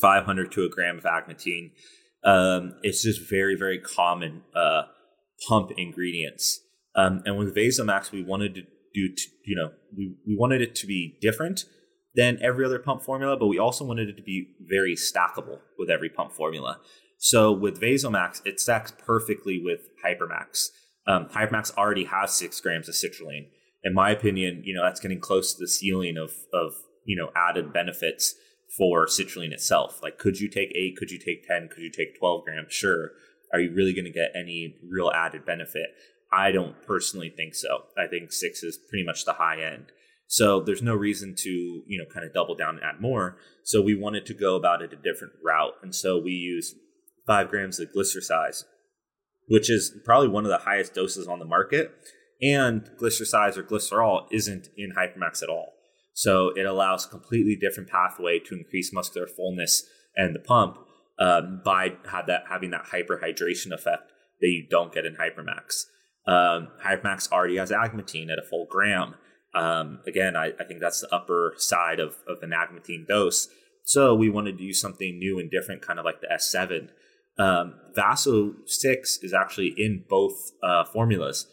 five 0.00 0.24
hundred 0.24 0.52
to 0.52 0.64
a 0.64 0.68
gram 0.68 0.98
of 0.98 1.04
agmatine 1.04 1.70
um, 2.24 2.74
it's 2.82 3.02
just 3.02 3.28
very, 3.28 3.56
very 3.56 3.78
common 3.78 4.42
uh, 4.54 4.82
pump 5.48 5.70
ingredients. 5.76 6.60
Um, 6.94 7.22
and 7.24 7.38
with 7.38 7.54
Vasomax, 7.54 8.10
we 8.10 8.22
wanted 8.22 8.54
to 8.56 8.62
do, 8.62 9.14
you 9.46 9.56
know, 9.56 9.70
we, 9.96 10.16
we 10.26 10.36
wanted 10.36 10.60
it 10.60 10.74
to 10.76 10.86
be 10.86 11.16
different 11.20 11.64
than 12.14 12.38
every 12.42 12.64
other 12.64 12.78
pump 12.78 13.02
formula, 13.02 13.36
but 13.36 13.46
we 13.46 13.58
also 13.58 13.84
wanted 13.84 14.08
it 14.08 14.16
to 14.16 14.22
be 14.22 14.48
very 14.68 14.96
stackable 14.96 15.60
with 15.78 15.88
every 15.88 16.10
pump 16.10 16.32
formula. 16.32 16.80
So 17.22 17.52
with 17.52 17.78
Vasomax, 17.78 18.40
it 18.46 18.58
stacks 18.58 18.92
perfectly 18.92 19.60
with 19.62 19.80
Hypermax. 20.02 20.68
Um, 21.06 21.26
Hypermax 21.26 21.76
already 21.76 22.04
has 22.04 22.32
six 22.32 22.58
grams 22.62 22.88
of 22.88 22.94
citrulline. 22.94 23.48
In 23.84 23.92
my 23.92 24.10
opinion, 24.10 24.62
you 24.64 24.74
know, 24.74 24.82
that's 24.82 25.00
getting 25.00 25.20
close 25.20 25.52
to 25.52 25.60
the 25.60 25.68
ceiling 25.68 26.16
of, 26.16 26.32
of 26.54 26.72
you 27.04 27.16
know, 27.16 27.30
added 27.36 27.74
benefits 27.74 28.34
for 28.76 29.06
citrulline 29.06 29.52
itself. 29.52 30.02
Like, 30.02 30.18
could 30.18 30.40
you 30.40 30.48
take 30.48 30.72
eight? 30.74 30.96
Could 30.96 31.10
you 31.10 31.18
take 31.18 31.46
10? 31.46 31.68
Could 31.68 31.82
you 31.82 31.90
take 31.90 32.18
12 32.18 32.44
grams? 32.44 32.72
Sure. 32.72 33.10
Are 33.52 33.60
you 33.60 33.70
really 33.74 33.92
going 33.92 34.06
to 34.06 34.10
get 34.10 34.32
any 34.34 34.76
real 34.90 35.10
added 35.10 35.44
benefit? 35.44 35.90
I 36.32 36.52
don't 36.52 36.80
personally 36.86 37.30
think 37.36 37.54
so. 37.54 37.82
I 37.98 38.06
think 38.06 38.32
six 38.32 38.62
is 38.62 38.78
pretty 38.88 39.04
much 39.04 39.26
the 39.26 39.34
high 39.34 39.60
end. 39.60 39.92
So 40.26 40.62
there's 40.62 40.80
no 40.80 40.94
reason 40.94 41.34
to, 41.38 41.50
you 41.50 41.98
know, 41.98 42.04
kind 42.10 42.24
of 42.24 42.32
double 42.32 42.54
down 42.54 42.76
and 42.76 42.84
add 42.84 43.02
more. 43.02 43.36
So 43.64 43.82
we 43.82 43.94
wanted 43.94 44.24
to 44.26 44.34
go 44.34 44.56
about 44.56 44.80
it 44.80 44.94
a 44.94 44.96
different 44.96 45.34
route. 45.44 45.74
And 45.82 45.94
so 45.94 46.18
we 46.18 46.30
use 46.30 46.74
five 47.30 47.48
grams 47.48 47.78
of 47.78 47.92
GlycerSize, 47.92 48.64
which 49.46 49.70
is 49.70 49.96
probably 50.04 50.26
one 50.26 50.44
of 50.44 50.50
the 50.50 50.64
highest 50.64 50.94
doses 50.94 51.28
on 51.28 51.38
the 51.38 51.44
market. 51.44 51.92
And 52.42 52.90
GlycerSize 53.00 53.56
or 53.56 53.62
glycerol 53.62 54.26
isn't 54.32 54.68
in 54.76 54.94
Hypermax 54.98 55.40
at 55.40 55.48
all. 55.48 55.74
So 56.12 56.48
it 56.56 56.66
allows 56.66 57.06
a 57.06 57.08
completely 57.08 57.54
different 57.54 57.88
pathway 57.88 58.40
to 58.40 58.56
increase 58.56 58.92
muscular 58.92 59.28
fullness 59.28 59.84
and 60.16 60.34
the 60.34 60.40
pump 60.40 60.78
um, 61.20 61.62
by 61.64 61.92
that 62.26 62.44
having 62.48 62.70
that 62.70 62.86
hyperhydration 62.86 63.70
effect 63.72 64.10
that 64.40 64.48
you 64.48 64.66
don't 64.68 64.92
get 64.92 65.06
in 65.06 65.14
Hypermax. 65.14 65.84
Um, 66.26 66.68
Hypermax 66.84 67.30
already 67.30 67.58
has 67.58 67.70
agmatine 67.70 68.32
at 68.32 68.38
a 68.38 68.48
full 68.48 68.66
gram. 68.68 69.14
Um, 69.54 70.00
again, 70.04 70.34
I, 70.34 70.52
I, 70.58 70.64
think 70.64 70.80
that's 70.80 71.00
the 71.00 71.14
upper 71.14 71.54
side 71.56 72.00
of, 72.00 72.16
of 72.26 72.42
an 72.42 72.50
agmatine 72.50 73.06
dose. 73.06 73.48
So 73.84 74.14
we 74.14 74.28
wanted 74.28 74.58
to 74.58 74.64
do 74.64 74.72
something 74.72 75.18
new 75.18 75.38
and 75.38 75.50
different, 75.50 75.82
kind 75.82 75.98
of 75.98 76.04
like 76.04 76.20
the 76.20 76.28
S7. 76.28 76.90
Um, 77.38 77.74
Vaso 77.94 78.54
6 78.66 79.18
is 79.22 79.32
actually 79.32 79.74
in 79.76 80.04
both 80.08 80.34
uh, 80.62 80.84
formulas, 80.84 81.46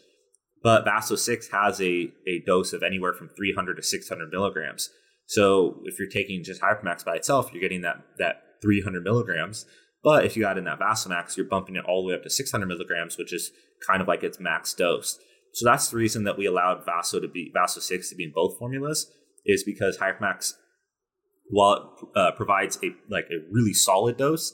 but 0.62 0.84
Vaso 0.84 1.16
6 1.16 1.48
has 1.50 1.80
a, 1.80 2.12
a 2.26 2.42
dose 2.46 2.72
of 2.72 2.82
anywhere 2.82 3.14
from 3.14 3.30
300 3.36 3.76
to 3.76 3.82
600 3.82 4.30
milligrams. 4.30 4.90
So 5.26 5.80
if 5.84 5.98
you're 5.98 6.08
taking 6.08 6.42
just 6.42 6.62
Hypermax 6.62 7.04
by 7.04 7.16
itself, 7.16 7.50
you're 7.52 7.60
getting 7.60 7.82
that, 7.82 8.02
that 8.18 8.42
300 8.62 9.02
milligrams. 9.02 9.66
But 10.02 10.24
if 10.24 10.36
you 10.36 10.46
add 10.46 10.58
in 10.58 10.64
that 10.64 10.78
Vasomax, 10.78 11.36
you're 11.36 11.46
bumping 11.46 11.76
it 11.76 11.84
all 11.84 12.02
the 12.02 12.08
way 12.08 12.14
up 12.14 12.22
to 12.22 12.30
600 12.30 12.66
milligrams, 12.66 13.18
which 13.18 13.32
is 13.32 13.50
kind 13.86 14.00
of 14.00 14.08
like 14.08 14.22
its 14.22 14.40
max 14.40 14.72
dose. 14.74 15.18
So 15.52 15.64
that's 15.64 15.90
the 15.90 15.96
reason 15.96 16.24
that 16.24 16.38
we 16.38 16.46
allowed 16.46 16.84
Vaso 16.84 17.20
to 17.20 17.28
be 17.28 17.50
Vaso 17.52 17.80
6 17.80 18.10
to 18.10 18.14
be 18.14 18.24
in 18.24 18.32
both 18.34 18.58
formulas, 18.58 19.10
is 19.44 19.64
because 19.64 19.98
Hypermax, 19.98 20.54
while 21.50 21.96
it 22.14 22.18
uh, 22.18 22.32
provides 22.32 22.78
a 22.82 22.94
like 23.10 23.26
a 23.30 23.44
really 23.50 23.72
solid 23.72 24.16
dose, 24.16 24.52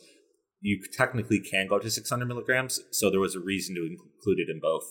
you 0.64 0.81
technically 0.96 1.40
can 1.40 1.68
go 1.68 1.79
to 1.79 1.90
600 1.90 2.24
milligrams. 2.24 2.81
So 2.90 3.11
there 3.11 3.20
was 3.20 3.35
a 3.35 3.40
reason 3.40 3.74
to 3.74 3.83
include 3.83 4.38
it 4.38 4.48
in 4.50 4.61
both. 4.61 4.85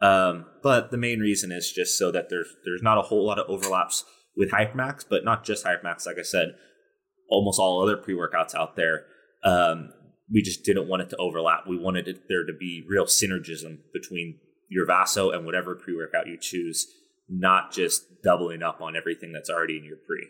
Um, 0.00 0.46
but 0.62 0.92
the 0.92 0.96
main 0.96 1.18
reason 1.18 1.50
is 1.50 1.72
just 1.72 1.98
so 1.98 2.12
that 2.12 2.28
there's 2.30 2.54
there's 2.64 2.82
not 2.82 2.96
a 2.96 3.02
whole 3.02 3.26
lot 3.26 3.40
of 3.40 3.50
overlaps 3.50 4.04
with 4.36 4.52
Hypermax, 4.52 5.04
but 5.08 5.24
not 5.24 5.44
just 5.44 5.64
Hypermax. 5.64 6.06
Like 6.06 6.18
I 6.20 6.22
said, 6.22 6.54
almost 7.28 7.58
all 7.58 7.82
other 7.82 7.96
pre 7.96 8.14
workouts 8.14 8.54
out 8.54 8.76
there. 8.76 9.04
Um, 9.42 9.90
we 10.32 10.42
just 10.42 10.64
didn't 10.64 10.86
want 10.86 11.02
it 11.02 11.10
to 11.10 11.16
overlap. 11.16 11.64
We 11.68 11.76
wanted 11.76 12.06
it, 12.06 12.28
there 12.28 12.44
to 12.44 12.52
be 12.52 12.84
real 12.88 13.06
synergism 13.06 13.78
between 13.92 14.38
your 14.68 14.86
Vaso 14.86 15.30
and 15.30 15.44
whatever 15.44 15.74
pre 15.74 15.96
workout 15.96 16.28
you 16.28 16.38
choose, 16.40 16.86
not 17.28 17.72
just 17.72 18.22
doubling 18.22 18.62
up 18.62 18.80
on 18.80 18.96
everything 18.96 19.32
that's 19.32 19.50
already 19.50 19.78
in 19.78 19.84
your 19.84 19.98
pre. 20.06 20.24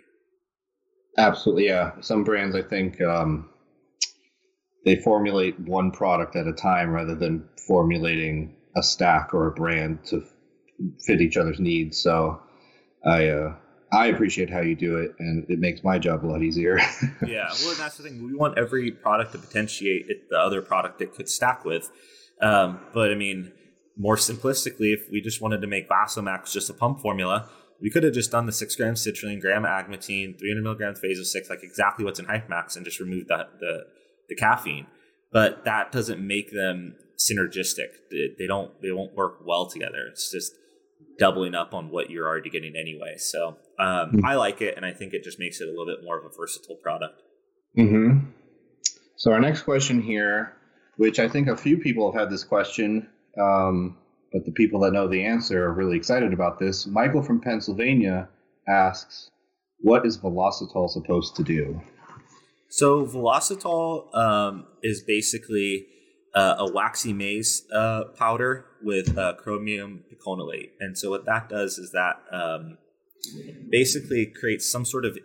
Absolutely, 1.18 1.66
yeah. 1.66 1.92
Some 2.00 2.24
brands, 2.24 2.56
I 2.56 2.62
think, 2.62 3.00
um, 3.02 3.50
they 4.84 4.96
formulate 4.96 5.58
one 5.60 5.90
product 5.90 6.36
at 6.36 6.46
a 6.46 6.52
time 6.52 6.90
rather 6.90 7.14
than 7.14 7.48
formulating 7.66 8.56
a 8.76 8.82
stack 8.82 9.34
or 9.34 9.48
a 9.48 9.52
brand 9.52 10.04
to 10.06 10.22
fit 11.04 11.20
each 11.20 11.36
other's 11.36 11.58
needs. 11.58 11.98
So, 11.98 12.40
I 13.04 13.28
uh, 13.28 13.56
I 13.92 14.06
appreciate 14.06 14.50
how 14.50 14.60
you 14.60 14.74
do 14.74 14.96
it, 14.96 15.14
and 15.18 15.48
it 15.48 15.58
makes 15.58 15.84
my 15.84 15.98
job 15.98 16.24
a 16.24 16.26
lot 16.26 16.42
easier. 16.42 16.78
yeah, 17.26 17.48
well, 17.64 17.74
that's 17.78 17.96
the 17.96 18.02
thing. 18.02 18.24
We 18.24 18.34
want 18.34 18.58
every 18.58 18.90
product 18.90 19.32
to 19.32 19.38
potentiate 19.38 20.06
it, 20.08 20.28
the 20.28 20.38
other 20.38 20.60
product 20.60 21.00
it 21.00 21.14
could 21.14 21.28
stack 21.28 21.64
with. 21.64 21.88
Um, 22.42 22.80
but 22.92 23.12
I 23.12 23.14
mean, 23.14 23.52
more 23.96 24.16
simplistically, 24.16 24.92
if 24.92 25.08
we 25.10 25.20
just 25.20 25.40
wanted 25.40 25.60
to 25.62 25.66
make 25.66 25.88
Vasomax 25.88 26.52
just 26.52 26.68
a 26.68 26.74
pump 26.74 27.00
formula, 27.00 27.48
we 27.80 27.90
could 27.90 28.02
have 28.02 28.12
just 28.12 28.30
done 28.30 28.46
the 28.46 28.52
six 28.52 28.74
grams 28.74 29.06
citrulline, 29.06 29.40
gram 29.40 29.62
agmatine, 29.62 30.38
300 30.38 30.62
milligrams 30.62 31.00
Vaso 31.00 31.22
6, 31.22 31.48
like 31.48 31.62
exactly 31.62 32.04
what's 32.04 32.18
in 32.18 32.26
Hypermax, 32.26 32.76
and 32.76 32.84
just 32.84 33.00
removed 33.00 33.28
that 33.28 33.60
the 33.60 33.84
the 34.28 34.36
caffeine. 34.36 34.86
But 35.32 35.64
that 35.64 35.92
doesn't 35.92 36.24
make 36.24 36.50
them 36.52 36.96
synergistic. 37.18 37.88
They, 38.10 38.46
don't 38.46 38.70
they 38.82 38.92
won't 38.92 39.14
work 39.14 39.40
well 39.44 39.68
together. 39.68 40.06
It's 40.10 40.30
just 40.30 40.52
doubling 41.18 41.54
up 41.54 41.74
on 41.74 41.90
what 41.90 42.10
you're 42.10 42.26
already 42.26 42.50
getting 42.50 42.74
anyway. 42.76 43.16
So 43.16 43.56
um, 43.78 43.86
mm-hmm. 43.88 44.24
I 44.24 44.34
like 44.34 44.62
it, 44.62 44.76
and 44.76 44.84
I 44.84 44.92
think 44.92 45.14
it 45.14 45.24
just 45.24 45.38
makes 45.38 45.60
it 45.60 45.68
a 45.68 45.70
little 45.70 45.86
bit 45.86 46.04
more 46.04 46.18
of 46.18 46.24
a 46.24 46.34
versatile 46.36 46.76
product. 46.76 47.22
hmm 47.74 48.18
So 49.16 49.32
our 49.32 49.40
next 49.40 49.62
question 49.62 50.00
here, 50.00 50.54
which 50.96 51.18
I 51.18 51.28
think 51.28 51.48
a 51.48 51.56
few 51.56 51.78
people 51.78 52.10
have 52.10 52.20
had 52.20 52.30
this 52.30 52.44
question, 52.44 53.08
um, 53.40 53.96
but 54.32 54.44
the 54.44 54.52
people 54.52 54.80
that 54.80 54.92
know 54.92 55.08
the 55.08 55.24
answer 55.24 55.64
are 55.64 55.72
really 55.72 55.96
excited 55.96 56.32
about 56.32 56.58
this. 56.58 56.86
Michael 56.86 57.22
from 57.22 57.40
Pennsylvania 57.40 58.28
asks, 58.68 59.30
"What 59.80 60.06
is 60.06 60.18
Velocitol 60.18 60.90
supposed 60.90 61.36
to 61.36 61.42
do?" 61.42 61.80
So 62.68 63.06
Velocitol 63.06 64.14
um, 64.14 64.66
is 64.82 65.02
basically 65.02 65.86
uh, 66.34 66.56
a 66.58 66.72
waxy 66.72 67.12
maize 67.12 67.66
uh, 67.74 68.04
powder 68.16 68.66
with 68.82 69.16
uh, 69.16 69.34
chromium 69.34 70.04
picolinate. 70.12 70.70
And 70.80 70.96
so 70.96 71.10
what 71.10 71.24
that 71.24 71.48
does 71.48 71.78
is 71.78 71.92
that 71.92 72.16
um, 72.30 72.78
basically 73.70 74.26
creates 74.26 74.70
some 74.70 74.84
sort 74.84 75.04
of 75.04 75.18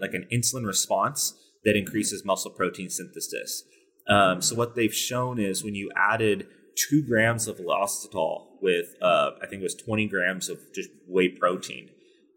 like 0.00 0.14
an 0.14 0.26
insulin 0.32 0.66
response 0.66 1.34
that 1.64 1.76
increases 1.76 2.24
muscle 2.24 2.50
protein 2.50 2.90
synthesis. 2.90 3.64
Um, 4.08 4.42
so 4.42 4.56
what 4.56 4.74
they've 4.74 4.94
shown 4.94 5.38
is 5.38 5.62
when 5.62 5.74
you 5.74 5.90
added 5.96 6.48
two 6.74 7.02
grams 7.02 7.46
of 7.46 7.58
velocitol 7.58 8.46
with 8.60 8.94
uh, 9.00 9.30
I 9.42 9.46
think 9.46 9.60
it 9.60 9.64
was 9.64 9.74
20 9.74 10.08
grams 10.08 10.48
of 10.48 10.58
just 10.74 10.90
whey 11.06 11.28
protein, 11.28 11.90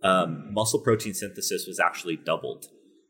um, 0.04 0.54
muscle 0.54 0.80
protein 0.80 1.14
synthesis 1.14 1.66
was 1.66 1.80
actually 1.80 2.18
doubled. 2.18 2.68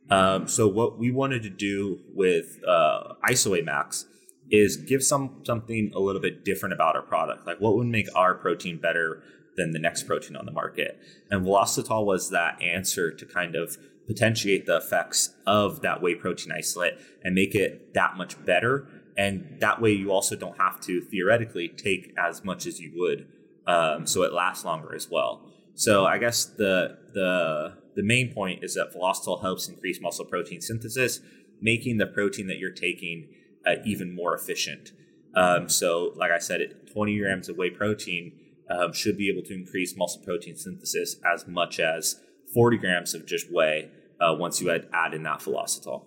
Um, 0.09 0.47
so 0.47 0.67
what 0.67 0.97
we 0.97 1.11
wanted 1.11 1.43
to 1.43 1.49
do 1.49 1.99
with 2.13 2.59
uh, 2.67 3.13
ISO 3.29 3.51
Whey 3.51 3.61
Max 3.61 4.05
is 4.51 4.77
give 4.77 5.03
some 5.03 5.41
something 5.43 5.91
a 5.95 5.99
little 5.99 6.21
bit 6.21 6.43
different 6.43 6.73
about 6.73 6.95
our 6.95 7.01
product. 7.01 7.47
Like 7.47 7.59
what 7.59 7.75
would 7.75 7.87
make 7.87 8.07
our 8.15 8.35
protein 8.35 8.77
better 8.77 9.23
than 9.55 9.71
the 9.71 9.79
next 9.79 10.03
protein 10.03 10.35
on 10.35 10.45
the 10.45 10.51
market? 10.51 10.99
And 11.31 11.45
Velocitol 11.45 12.05
was 12.05 12.29
that 12.29 12.61
answer 12.61 13.11
to 13.11 13.25
kind 13.25 13.55
of 13.55 13.77
potentiate 14.05 14.65
the 14.65 14.77
effects 14.77 15.33
of 15.47 15.81
that 15.81 16.01
whey 16.01 16.15
protein 16.15 16.51
isolate 16.51 16.93
and 17.23 17.33
make 17.33 17.55
it 17.55 17.93
that 17.93 18.17
much 18.17 18.43
better. 18.45 18.87
And 19.15 19.57
that 19.59 19.81
way, 19.81 19.91
you 19.91 20.11
also 20.11 20.35
don't 20.35 20.57
have 20.57 20.81
to 20.81 21.01
theoretically 21.01 21.69
take 21.69 22.13
as 22.17 22.43
much 22.43 22.65
as 22.65 22.79
you 22.79 22.91
would, 22.95 23.27
um, 23.67 24.07
so 24.07 24.23
it 24.23 24.33
lasts 24.33 24.65
longer 24.65 24.93
as 24.93 25.09
well. 25.09 25.49
So 25.75 26.05
I 26.05 26.17
guess 26.17 26.45
the 26.45 26.97
the 27.13 27.77
the 27.95 28.03
main 28.03 28.33
point 28.33 28.63
is 28.63 28.75
that 28.75 28.93
Velocitol 28.93 29.41
helps 29.41 29.67
increase 29.67 30.01
muscle 30.01 30.25
protein 30.25 30.61
synthesis, 30.61 31.19
making 31.61 31.97
the 31.97 32.07
protein 32.07 32.47
that 32.47 32.57
you're 32.57 32.71
taking 32.71 33.29
uh, 33.65 33.75
even 33.85 34.13
more 34.13 34.35
efficient. 34.35 34.91
Um, 35.35 35.69
so, 35.69 36.13
like 36.15 36.31
I 36.31 36.39
said, 36.39 36.87
20 36.91 37.19
grams 37.19 37.49
of 37.49 37.57
whey 37.57 37.69
protein 37.69 38.33
um, 38.69 38.93
should 38.93 39.17
be 39.17 39.29
able 39.29 39.43
to 39.43 39.53
increase 39.53 39.95
muscle 39.97 40.21
protein 40.23 40.55
synthesis 40.55 41.15
as 41.31 41.47
much 41.47 41.79
as 41.79 42.19
40 42.53 42.77
grams 42.77 43.13
of 43.13 43.25
just 43.25 43.51
whey 43.51 43.89
uh, 44.19 44.35
once 44.37 44.61
you 44.61 44.69
add, 44.69 44.87
add 44.93 45.13
in 45.13 45.23
that 45.23 45.39
velocitol. 45.39 46.05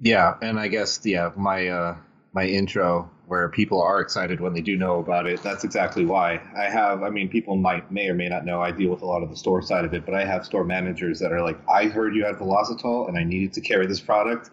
Yeah, 0.00 0.34
and 0.42 0.58
I 0.58 0.66
guess 0.68 1.00
yeah, 1.04 1.30
my 1.36 1.68
uh, 1.68 1.96
my 2.32 2.44
intro 2.44 3.08
where 3.32 3.48
people 3.48 3.80
are 3.80 3.98
excited 3.98 4.40
when 4.40 4.52
they 4.52 4.60
do 4.60 4.76
know 4.76 4.98
about 4.98 5.26
it. 5.26 5.42
That's 5.42 5.64
exactly 5.64 6.04
why 6.04 6.38
I 6.54 6.64
have. 6.64 7.02
I 7.02 7.08
mean, 7.08 7.30
people 7.30 7.56
might 7.56 7.90
may 7.90 8.10
or 8.10 8.12
may 8.12 8.28
not 8.28 8.44
know. 8.44 8.60
I 8.60 8.72
deal 8.72 8.90
with 8.90 9.00
a 9.00 9.06
lot 9.06 9.22
of 9.22 9.30
the 9.30 9.36
store 9.36 9.62
side 9.62 9.86
of 9.86 9.94
it, 9.94 10.04
but 10.04 10.14
I 10.14 10.26
have 10.26 10.44
store 10.44 10.64
managers 10.64 11.18
that 11.20 11.32
are 11.32 11.40
like, 11.40 11.58
"I 11.66 11.86
heard 11.86 12.14
you 12.14 12.26
had 12.26 12.34
velocitol, 12.34 13.08
and 13.08 13.16
I 13.16 13.24
needed 13.24 13.54
to 13.54 13.62
carry 13.62 13.86
this 13.86 14.00
product." 14.00 14.50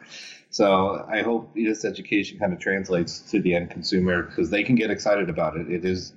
So 0.50 1.06
I 1.10 1.24
hope 1.24 1.54
this 1.56 1.84
education 1.84 2.40
kind 2.40 2.54
of 2.54 2.60
translates 2.60 3.20
to 3.32 3.42
the 3.42 3.54
end 3.54 3.70
consumer 3.70 4.24
because 4.24 4.50
they 4.50 4.64
can 4.64 4.76
get 4.76 4.90
excited 4.90 5.30
about 5.30 5.58
it. 5.58 5.70
It 5.70 5.84
is 5.84 6.14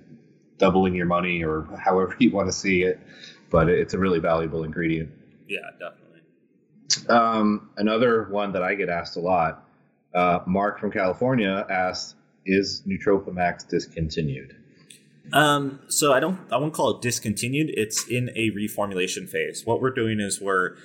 doubling 0.58 0.94
your 0.94 1.06
money 1.06 1.42
or 1.42 1.66
however 1.84 2.14
you 2.20 2.30
want 2.30 2.46
to 2.46 2.52
see 2.52 2.84
it, 2.84 3.00
but 3.50 3.68
it's 3.68 3.92
a 3.92 3.98
really 3.98 4.20
valuable 4.20 4.62
ingredient. 4.62 5.10
Yeah, 5.48 5.68
definitely. 5.80 6.20
Um, 7.08 7.70
another 7.76 8.28
one 8.30 8.52
that 8.52 8.62
I 8.62 8.76
get 8.76 8.88
asked 8.88 9.16
a 9.16 9.20
lot, 9.20 9.68
uh, 10.14 10.38
Mark 10.46 10.78
from 10.78 10.92
California 10.92 11.66
asks, 11.68 12.14
"Is 12.44 12.82
Nootropimax 12.86 13.68
discontinued?" 13.68 14.56
Um, 15.32 15.80
so 15.88 16.12
I 16.12 16.20
don't, 16.20 16.38
I 16.52 16.56
won't 16.56 16.74
call 16.74 16.96
it 16.96 17.02
discontinued. 17.02 17.70
It's 17.74 18.06
in 18.08 18.30
a 18.34 18.50
reformulation 18.50 19.28
phase. 19.28 19.64
What 19.64 19.80
we're 19.80 19.94
doing 19.94 20.20
is 20.20 20.40
we're 20.40 20.76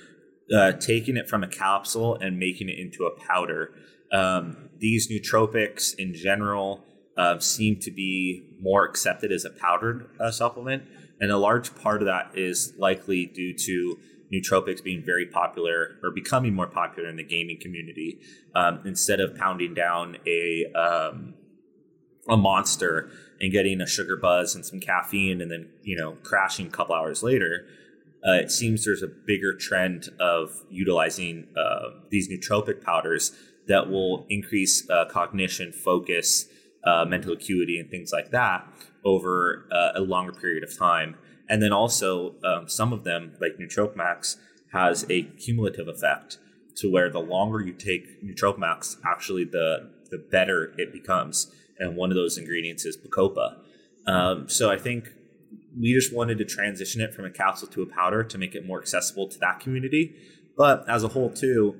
uh, 0.54 0.72
taking 0.72 1.16
it 1.16 1.28
from 1.28 1.42
a 1.42 1.48
capsule 1.48 2.14
and 2.14 2.38
making 2.38 2.68
it 2.68 2.78
into 2.78 3.04
a 3.04 3.10
powder. 3.20 3.72
Um, 4.12 4.70
these 4.78 5.10
nootropics 5.10 5.94
in 5.98 6.14
general 6.14 6.84
uh, 7.16 7.38
seem 7.40 7.78
to 7.80 7.90
be 7.90 8.56
more 8.60 8.84
accepted 8.84 9.32
as 9.32 9.44
a 9.44 9.50
powdered 9.50 10.08
uh, 10.20 10.30
supplement, 10.30 10.84
and 11.20 11.30
a 11.30 11.36
large 11.36 11.74
part 11.74 12.00
of 12.00 12.06
that 12.06 12.30
is 12.34 12.72
likely 12.78 13.26
due 13.26 13.52
to 13.52 13.98
nootropics 14.32 14.82
being 14.82 15.02
very 15.04 15.26
popular 15.26 15.98
or 16.02 16.10
becoming 16.14 16.54
more 16.54 16.66
popular 16.66 17.08
in 17.08 17.16
the 17.16 17.24
gaming 17.24 17.58
community. 17.60 18.20
Um, 18.54 18.80
instead 18.84 19.20
of 19.20 19.36
pounding 19.36 19.74
down 19.74 20.18
a 20.26 20.64
um, 20.74 21.34
a 22.28 22.36
monster 22.36 23.10
and 23.40 23.52
getting 23.52 23.80
a 23.80 23.86
sugar 23.86 24.16
buzz 24.16 24.54
and 24.54 24.64
some 24.64 24.80
caffeine, 24.80 25.40
and 25.40 25.50
then 25.50 25.68
you 25.82 25.96
know 25.96 26.16
crashing 26.22 26.66
a 26.66 26.70
couple 26.70 26.94
hours 26.94 27.22
later, 27.22 27.66
uh, 28.26 28.32
it 28.32 28.50
seems 28.50 28.84
there's 28.84 29.02
a 29.02 29.08
bigger 29.08 29.54
trend 29.54 30.08
of 30.20 30.64
utilizing 30.70 31.46
uh, 31.56 31.90
these 32.10 32.28
nootropic 32.28 32.82
powders 32.82 33.32
that 33.68 33.88
will 33.88 34.26
increase 34.28 34.88
uh, 34.90 35.04
cognition, 35.10 35.72
focus, 35.72 36.46
uh, 36.84 37.04
mental 37.04 37.32
acuity, 37.32 37.78
and 37.78 37.90
things 37.90 38.12
like 38.12 38.30
that 38.30 38.66
over 39.04 39.68
uh, 39.70 39.90
a 39.94 40.00
longer 40.00 40.32
period 40.32 40.64
of 40.64 40.76
time. 40.76 41.16
And 41.48 41.62
then 41.62 41.72
also, 41.72 42.34
um, 42.44 42.68
some 42.68 42.92
of 42.92 43.04
them, 43.04 43.32
like 43.40 43.58
Nootropimax, 43.58 44.36
has 44.72 45.06
a 45.08 45.22
cumulative 45.22 45.88
effect 45.88 46.38
to 46.76 46.90
where 46.90 47.08
the 47.08 47.20
longer 47.20 47.60
you 47.60 47.72
take 47.72 48.22
Nootropimax, 48.22 48.96
actually 49.04 49.44
the 49.44 49.90
the 50.10 50.18
better 50.18 50.72
it 50.78 50.92
becomes. 50.92 51.52
And 51.78 51.96
one 51.96 52.10
of 52.10 52.16
those 52.16 52.38
ingredients 52.38 52.84
is 52.84 52.96
Bacopa. 52.96 53.56
Um, 54.06 54.48
so 54.48 54.70
I 54.70 54.78
think 54.78 55.10
we 55.78 55.92
just 55.92 56.12
wanted 56.12 56.38
to 56.38 56.44
transition 56.44 57.00
it 57.00 57.14
from 57.14 57.24
a 57.24 57.30
capsule 57.30 57.68
to 57.68 57.82
a 57.82 57.86
powder 57.86 58.24
to 58.24 58.38
make 58.38 58.54
it 58.54 58.66
more 58.66 58.80
accessible 58.80 59.28
to 59.28 59.38
that 59.38 59.60
community. 59.60 60.14
But 60.56 60.88
as 60.88 61.04
a 61.04 61.08
whole, 61.08 61.30
too, 61.30 61.76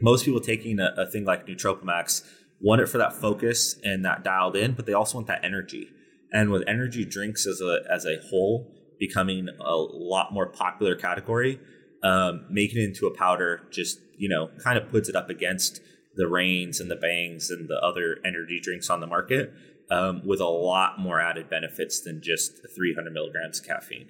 most 0.00 0.24
people 0.24 0.40
taking 0.40 0.78
a, 0.78 0.94
a 0.96 1.06
thing 1.06 1.24
like 1.24 1.46
Nootropimax 1.46 2.22
want 2.60 2.80
it 2.80 2.88
for 2.88 2.98
that 2.98 3.12
focus 3.14 3.76
and 3.84 4.04
that 4.04 4.24
dialed 4.24 4.56
in, 4.56 4.72
but 4.72 4.86
they 4.86 4.92
also 4.92 5.18
want 5.18 5.26
that 5.26 5.44
energy. 5.44 5.88
And 6.32 6.50
with 6.50 6.62
energy 6.66 7.04
drinks 7.04 7.46
as 7.46 7.60
a 7.60 7.80
as 7.90 8.04
a 8.04 8.16
whole 8.28 8.74
becoming 8.98 9.48
a 9.60 9.76
lot 9.76 10.32
more 10.32 10.46
popular 10.46 10.94
category, 10.94 11.60
um, 12.02 12.46
making 12.50 12.82
it 12.82 12.84
into 12.84 13.06
a 13.06 13.14
powder 13.14 13.62
just 13.70 14.00
you 14.16 14.28
know 14.28 14.50
kind 14.62 14.76
of 14.76 14.90
puts 14.90 15.08
it 15.08 15.16
up 15.16 15.30
against 15.30 15.80
the 16.18 16.28
Reigns 16.28 16.80
and 16.80 16.90
the 16.90 16.96
bangs 16.96 17.48
and 17.48 17.68
the 17.68 17.78
other 17.80 18.18
energy 18.24 18.60
drinks 18.60 18.90
on 18.90 19.00
the 19.00 19.06
market 19.06 19.54
um, 19.90 20.26
with 20.26 20.40
a 20.40 20.48
lot 20.48 20.98
more 20.98 21.20
added 21.20 21.48
benefits 21.48 22.00
than 22.00 22.20
just 22.20 22.60
300 22.74 23.10
milligrams 23.12 23.60
of 23.60 23.66
caffeine. 23.66 24.08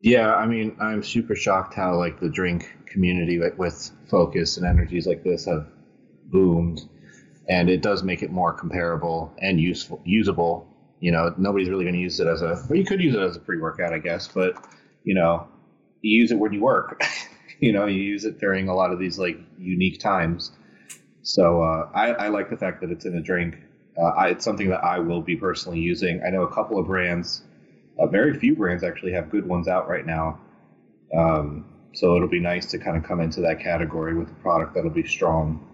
Yeah, 0.00 0.34
I 0.34 0.46
mean, 0.46 0.76
I'm 0.80 1.02
super 1.02 1.34
shocked 1.34 1.72
how 1.72 1.96
like 1.96 2.20
the 2.20 2.28
drink 2.28 2.70
community 2.84 3.38
with, 3.38 3.56
with 3.56 3.90
focus 4.10 4.58
and 4.58 4.66
energies 4.66 5.06
like 5.06 5.24
this 5.24 5.46
have 5.46 5.66
boomed, 6.26 6.82
and 7.48 7.70
it 7.70 7.80
does 7.80 8.02
make 8.02 8.22
it 8.22 8.30
more 8.30 8.52
comparable 8.52 9.34
and 9.38 9.58
useful, 9.58 10.02
usable. 10.04 10.68
You 11.00 11.10
know, 11.10 11.34
nobody's 11.38 11.70
really 11.70 11.84
going 11.84 11.94
to 11.94 12.00
use 12.00 12.20
it 12.20 12.26
as 12.26 12.42
a. 12.42 12.62
Well, 12.68 12.78
you 12.78 12.84
could 12.84 13.00
use 13.00 13.14
it 13.14 13.20
as 13.20 13.36
a 13.36 13.40
pre-workout, 13.40 13.94
I 13.94 13.98
guess, 13.98 14.28
but 14.28 14.62
you 15.04 15.14
know, 15.14 15.48
you 16.02 16.20
use 16.20 16.30
it 16.30 16.38
when 16.38 16.52
you 16.52 16.60
work. 16.60 17.02
you 17.60 17.72
know, 17.72 17.86
you 17.86 18.02
use 18.02 18.26
it 18.26 18.38
during 18.38 18.68
a 18.68 18.74
lot 18.74 18.92
of 18.92 18.98
these 18.98 19.18
like 19.18 19.38
unique 19.58 20.00
times. 20.00 20.52
So 21.24 21.62
uh, 21.62 21.88
I, 21.94 22.10
I, 22.10 22.28
like 22.28 22.50
the 22.50 22.56
fact 22.56 22.82
that 22.82 22.90
it's 22.90 23.06
in 23.06 23.16
a 23.16 23.20
drink. 23.20 23.56
Uh, 23.98 24.08
I, 24.08 24.28
it's 24.28 24.44
something 24.44 24.68
that 24.68 24.84
I 24.84 24.98
will 24.98 25.22
be 25.22 25.36
personally 25.36 25.80
using. 25.80 26.22
I 26.24 26.28
know 26.28 26.42
a 26.42 26.54
couple 26.54 26.78
of 26.78 26.86
brands, 26.86 27.42
uh, 27.98 28.06
very 28.06 28.38
few 28.38 28.54
brands 28.54 28.84
actually 28.84 29.12
have 29.12 29.30
good 29.30 29.46
ones 29.46 29.66
out 29.66 29.88
right 29.88 30.04
now. 30.04 30.38
Um, 31.16 31.64
so 31.94 32.14
it'll 32.14 32.28
be 32.28 32.40
nice 32.40 32.66
to 32.72 32.78
kind 32.78 32.96
of 32.96 33.04
come 33.04 33.20
into 33.20 33.40
that 33.40 33.60
category 33.60 34.14
with 34.14 34.30
a 34.30 34.34
product 34.34 34.74
that'll 34.74 34.90
be 34.90 35.06
strong 35.06 35.66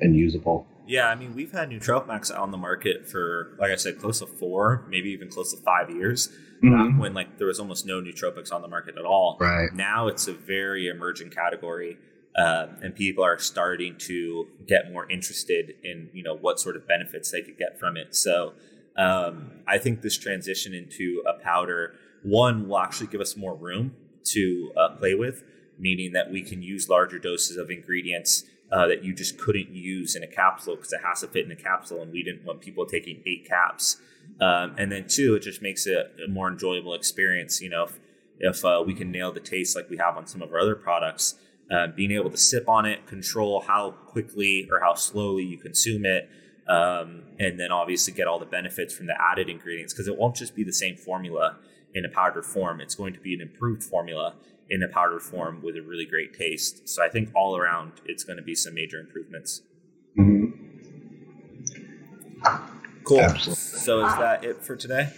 and 0.00 0.16
usable. 0.16 0.66
Yeah, 0.86 1.06
I 1.06 1.14
mean, 1.14 1.36
we've 1.36 1.52
had 1.52 1.70
Nootropimax 1.70 2.36
on 2.36 2.50
the 2.50 2.56
market 2.56 3.08
for, 3.08 3.56
like 3.60 3.70
I 3.70 3.76
said, 3.76 3.98
close 3.98 4.18
to 4.18 4.26
four, 4.26 4.86
maybe 4.88 5.10
even 5.10 5.28
close 5.28 5.54
to 5.54 5.62
five 5.62 5.88
years. 5.88 6.30
Mm-hmm. 6.64 6.72
Back 6.72 7.00
when 7.00 7.14
like 7.14 7.38
there 7.38 7.46
was 7.46 7.60
almost 7.60 7.86
no 7.86 8.00
nootropics 8.00 8.52
on 8.52 8.60
the 8.60 8.68
market 8.68 8.98
at 8.98 9.04
all. 9.04 9.36
Right 9.38 9.72
now, 9.72 10.08
it's 10.08 10.26
a 10.26 10.32
very 10.32 10.88
emerging 10.88 11.30
category 11.30 11.96
um, 12.36 12.76
and 12.82 12.94
people 12.94 13.24
are 13.24 13.38
starting 13.38 13.96
to 13.98 14.46
get 14.66 14.92
more 14.92 15.10
interested 15.10 15.74
in 15.82 16.10
you 16.12 16.22
know 16.22 16.34
what 16.34 16.60
sort 16.60 16.76
of 16.76 16.86
benefits 16.86 17.30
they 17.30 17.42
could 17.42 17.58
get 17.58 17.78
from 17.78 17.96
it. 17.96 18.14
So 18.14 18.54
um, 18.96 19.50
I 19.66 19.78
think 19.78 20.02
this 20.02 20.16
transition 20.16 20.74
into 20.74 21.22
a 21.28 21.42
powder 21.42 21.94
one 22.22 22.68
will 22.68 22.78
actually 22.78 23.06
give 23.06 23.20
us 23.20 23.36
more 23.36 23.54
room 23.54 23.94
to 24.24 24.72
uh, 24.76 24.96
play 24.96 25.14
with, 25.14 25.42
meaning 25.78 26.12
that 26.12 26.30
we 26.30 26.42
can 26.42 26.62
use 26.62 26.88
larger 26.88 27.18
doses 27.18 27.56
of 27.56 27.70
ingredients 27.70 28.44
uh, 28.70 28.86
that 28.86 29.02
you 29.02 29.14
just 29.14 29.38
couldn't 29.38 29.70
use 29.70 30.14
in 30.14 30.22
a 30.22 30.26
capsule 30.26 30.76
because 30.76 30.92
it 30.92 31.00
has 31.04 31.20
to 31.20 31.28
fit 31.28 31.44
in 31.44 31.50
a 31.50 31.56
capsule, 31.56 32.02
and 32.02 32.12
we 32.12 32.22
didn't 32.22 32.44
want 32.44 32.60
people 32.60 32.86
taking 32.86 33.22
eight 33.26 33.46
caps. 33.48 33.96
Um, 34.40 34.74
and 34.78 34.92
then 34.92 35.06
two, 35.08 35.34
it 35.34 35.40
just 35.40 35.60
makes 35.62 35.86
it 35.86 36.12
a 36.24 36.30
more 36.30 36.48
enjoyable 36.48 36.94
experience. 36.94 37.60
You 37.60 37.70
know, 37.70 37.84
if, 37.84 37.98
if 38.38 38.64
uh, 38.64 38.82
we 38.86 38.94
can 38.94 39.10
nail 39.10 39.32
the 39.32 39.40
taste 39.40 39.74
like 39.74 39.90
we 39.90 39.96
have 39.96 40.16
on 40.16 40.26
some 40.26 40.42
of 40.42 40.52
our 40.52 40.60
other 40.60 40.76
products 40.76 41.34
uh, 41.70 41.86
being 41.94 42.10
able 42.12 42.30
to 42.30 42.36
sip 42.36 42.68
on 42.68 42.86
it, 42.86 43.06
control 43.06 43.60
how 43.60 43.92
quickly 44.06 44.68
or 44.70 44.80
how 44.80 44.94
slowly 44.94 45.44
you 45.44 45.58
consume 45.58 46.04
it, 46.04 46.28
um, 46.68 47.22
and 47.38 47.58
then 47.58 47.70
obviously 47.72 48.12
get 48.12 48.26
all 48.26 48.38
the 48.38 48.46
benefits 48.46 48.94
from 48.94 49.06
the 49.06 49.14
added 49.20 49.48
ingredients 49.48 49.92
because 49.92 50.08
it 50.08 50.16
won't 50.16 50.36
just 50.36 50.54
be 50.54 50.64
the 50.64 50.72
same 50.72 50.96
formula 50.96 51.56
in 51.94 52.04
a 52.04 52.08
powdered 52.08 52.44
form. 52.44 52.80
It's 52.80 52.94
going 52.94 53.14
to 53.14 53.20
be 53.20 53.34
an 53.34 53.40
improved 53.40 53.82
formula 53.82 54.34
in 54.68 54.82
a 54.82 54.88
powdered 54.88 55.22
form 55.22 55.62
with 55.62 55.76
a 55.76 55.82
really 55.82 56.06
great 56.06 56.32
taste. 56.32 56.88
So 56.88 57.04
I 57.04 57.08
think 57.08 57.30
all 57.34 57.56
around, 57.56 57.92
it's 58.04 58.22
going 58.22 58.36
to 58.36 58.42
be 58.42 58.54
some 58.54 58.74
major 58.74 59.00
improvements. 59.00 59.62
Mm-hmm. 60.18 60.46
Cool. 63.04 63.20
Absolutely. 63.20 63.54
So 63.54 64.06
is 64.06 64.16
that 64.18 64.44
it 64.44 64.62
for 64.62 64.76
today? 64.76 65.12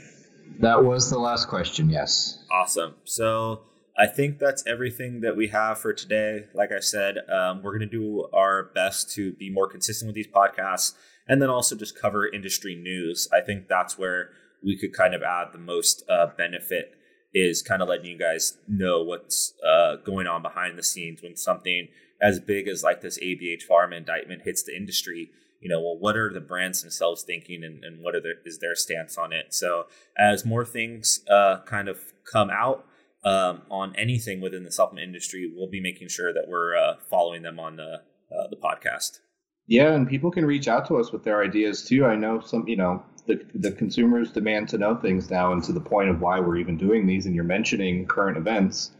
That 0.60 0.84
was 0.84 1.10
the 1.10 1.18
last 1.18 1.48
question. 1.48 1.90
Yes. 1.90 2.44
Awesome. 2.50 2.94
So 3.04 3.62
I 3.96 4.06
think 4.06 4.38
that's 4.38 4.66
everything 4.66 5.20
that 5.20 5.36
we 5.36 5.48
have 5.48 5.78
for 5.78 5.92
today. 5.92 6.46
Like 6.54 6.72
I 6.72 6.80
said, 6.80 7.18
um, 7.30 7.62
we're 7.62 7.76
going 7.76 7.88
to 7.88 7.98
do 7.98 8.26
our 8.32 8.64
best 8.74 9.12
to 9.14 9.32
be 9.32 9.50
more 9.50 9.68
consistent 9.68 10.08
with 10.08 10.14
these 10.14 10.28
podcasts 10.28 10.94
and 11.28 11.42
then 11.42 11.50
also 11.50 11.76
just 11.76 12.00
cover 12.00 12.26
industry 12.26 12.74
news. 12.74 13.28
I 13.32 13.40
think 13.40 13.68
that's 13.68 13.98
where 13.98 14.30
we 14.62 14.78
could 14.78 14.92
kind 14.94 15.14
of 15.14 15.22
add 15.22 15.48
the 15.52 15.58
most 15.58 16.04
uh, 16.08 16.28
benefit 16.36 16.94
is 17.34 17.62
kind 17.62 17.82
of 17.82 17.88
letting 17.88 18.06
you 18.06 18.18
guys 18.18 18.58
know 18.68 19.02
what's 19.02 19.54
uh, 19.66 19.96
going 19.96 20.26
on 20.26 20.42
behind 20.42 20.78
the 20.78 20.82
scenes 20.82 21.22
when 21.22 21.36
something 21.36 21.88
as 22.20 22.38
big 22.38 22.68
as 22.68 22.82
like 22.82 23.00
this 23.00 23.18
ABH 23.18 23.62
Pharma 23.68 23.96
indictment 23.96 24.42
hits 24.42 24.62
the 24.62 24.76
industry. 24.76 25.30
You 25.60 25.68
know, 25.68 25.80
well, 25.80 25.98
what 25.98 26.16
are 26.16 26.32
the 26.32 26.40
brands 26.40 26.82
themselves 26.82 27.22
thinking, 27.22 27.62
and, 27.62 27.84
and 27.84 28.02
what 28.02 28.14
their, 28.22 28.34
is 28.44 28.58
their 28.58 28.74
stance 28.74 29.16
on 29.16 29.32
it? 29.32 29.54
So, 29.54 29.86
as 30.18 30.44
more 30.44 30.64
things 30.64 31.20
uh, 31.30 31.58
kind 31.64 31.88
of 31.88 32.12
come 32.30 32.50
out, 32.50 32.84
um, 33.24 33.62
on 33.70 33.94
anything 33.96 34.40
within 34.40 34.64
the 34.64 34.72
supplement 34.72 35.06
industry, 35.06 35.50
we'll 35.54 35.68
be 35.68 35.80
making 35.80 36.08
sure 36.08 36.32
that 36.32 36.48
we're 36.48 36.76
uh, 36.76 36.96
following 37.08 37.42
them 37.42 37.60
on 37.60 37.76
the 37.76 38.02
uh, 38.32 38.48
the 38.48 38.56
podcast. 38.56 39.20
Yeah, 39.66 39.92
and 39.92 40.08
people 40.08 40.30
can 40.30 40.44
reach 40.44 40.68
out 40.68 40.86
to 40.88 40.96
us 40.96 41.12
with 41.12 41.22
their 41.22 41.42
ideas 41.42 41.84
too. 41.84 42.04
I 42.04 42.16
know 42.16 42.40
some, 42.40 42.66
you 42.66 42.76
know, 42.76 43.02
the 43.26 43.40
the 43.54 43.72
consumers 43.72 44.32
demand 44.32 44.68
to 44.70 44.78
know 44.78 44.96
things 44.96 45.30
now, 45.30 45.52
and 45.52 45.62
to 45.64 45.72
the 45.72 45.80
point 45.80 46.10
of 46.10 46.20
why 46.20 46.40
we're 46.40 46.56
even 46.56 46.76
doing 46.76 47.06
these. 47.06 47.26
And 47.26 47.34
you're 47.34 47.44
mentioning 47.44 48.06
current 48.06 48.36
events. 48.36 48.90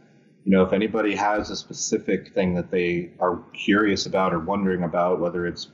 You 0.45 0.51
know, 0.51 0.63
if 0.63 0.73
anybody 0.73 1.15
has 1.15 1.49
a 1.49 1.55
specific 1.55 2.33
thing 2.33 2.53
that 2.55 2.69
they 2.69 3.11
are 3.19 3.41
curious 3.53 4.05
about 4.05 4.33
or 4.33 4.39
wondering 4.39 4.83
about, 4.83 5.19
whether 5.19 5.47
it's 5.47 5.69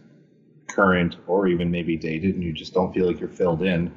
current 0.67 1.17
or 1.27 1.47
even 1.47 1.71
maybe 1.71 1.97
dated, 1.97 2.35
and 2.35 2.43
you 2.43 2.53
just 2.53 2.73
don't 2.73 2.93
feel 2.93 3.07
like 3.07 3.19
you're 3.19 3.29
filled 3.29 3.63
in, 3.63 3.91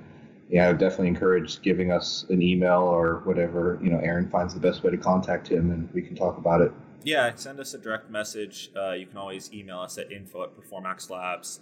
yeah, 0.53 0.67
I 0.67 0.69
would 0.69 0.79
definitely 0.79 1.09
encourage 1.09 1.63
giving 1.63 1.91
us 1.91 2.27
an 2.29 2.43
email 2.43 2.83
or 2.83 3.23
whatever. 3.25 3.81
You 3.83 3.89
know, 3.89 3.99
Aaron 3.99 4.29
finds 4.29 4.53
the 4.53 4.61
best 4.61 4.85
way 4.85 4.91
to 4.91 4.99
contact 4.99 5.49
him, 5.49 5.71
and 5.71 5.91
we 5.95 6.03
can 6.03 6.15
talk 6.15 6.37
about 6.37 6.61
it. 6.61 6.71
Yeah, 7.05 7.33
send 7.35 7.59
us 7.59 7.73
a 7.73 7.79
direct 7.79 8.11
message. 8.11 8.71
Uh, 8.77 8.93
you 8.93 9.07
can 9.07 9.17
always 9.17 9.51
email 9.55 9.81
us 9.81 9.97
at 9.97 10.13
info 10.13 10.45
at 10.45 10.51
Performax 10.55 11.09
Labs. 11.09 11.61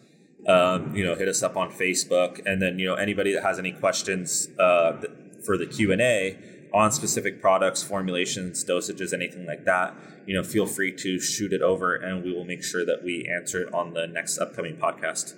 Um, 0.48 0.94
you 0.96 1.05
know, 1.05 1.14
hit 1.14 1.29
us 1.29 1.40
up 1.40 1.57
on 1.57 1.70
Facebook, 1.70 2.40
and 2.44 2.61
then 2.61 2.81
you 2.81 2.87
know 2.88 2.96
anybody 2.96 3.33
that 3.33 3.44
has 3.44 3.61
any 3.61 3.70
questions 3.70 4.48
uh, 4.59 5.00
for 5.46 5.57
the 5.57 5.66
Q 5.66 5.92
and 5.92 6.00
A 6.00 6.37
on 6.74 6.90
specific 6.90 7.40
products, 7.40 7.85
formulations, 7.85 8.64
dosages, 8.64 9.12
anything 9.12 9.46
like 9.46 9.64
that, 9.66 9.94
you 10.26 10.35
know, 10.35 10.42
feel 10.42 10.66
free 10.66 10.92
to 10.96 11.18
shoot 11.18 11.53
it 11.53 11.62
over, 11.62 11.94
and 11.94 12.24
we 12.24 12.33
will 12.33 12.44
make 12.44 12.62
sure 12.62 12.85
that 12.85 13.03
we 13.05 13.29
answer 13.29 13.62
it 13.62 13.74
on 13.74 13.94
the 13.94 14.07
next 14.07 14.38
upcoming 14.38 14.76
podcast. 14.76 15.35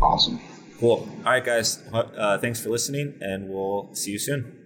Awesome. 0.00 0.40
Cool. 0.78 1.08
All 1.24 1.32
right, 1.32 1.44
guys. 1.44 1.82
Uh, 1.92 2.38
thanks 2.38 2.60
for 2.60 2.68
listening, 2.68 3.14
and 3.20 3.48
we'll 3.48 3.94
see 3.94 4.10
you 4.10 4.18
soon. 4.18 4.65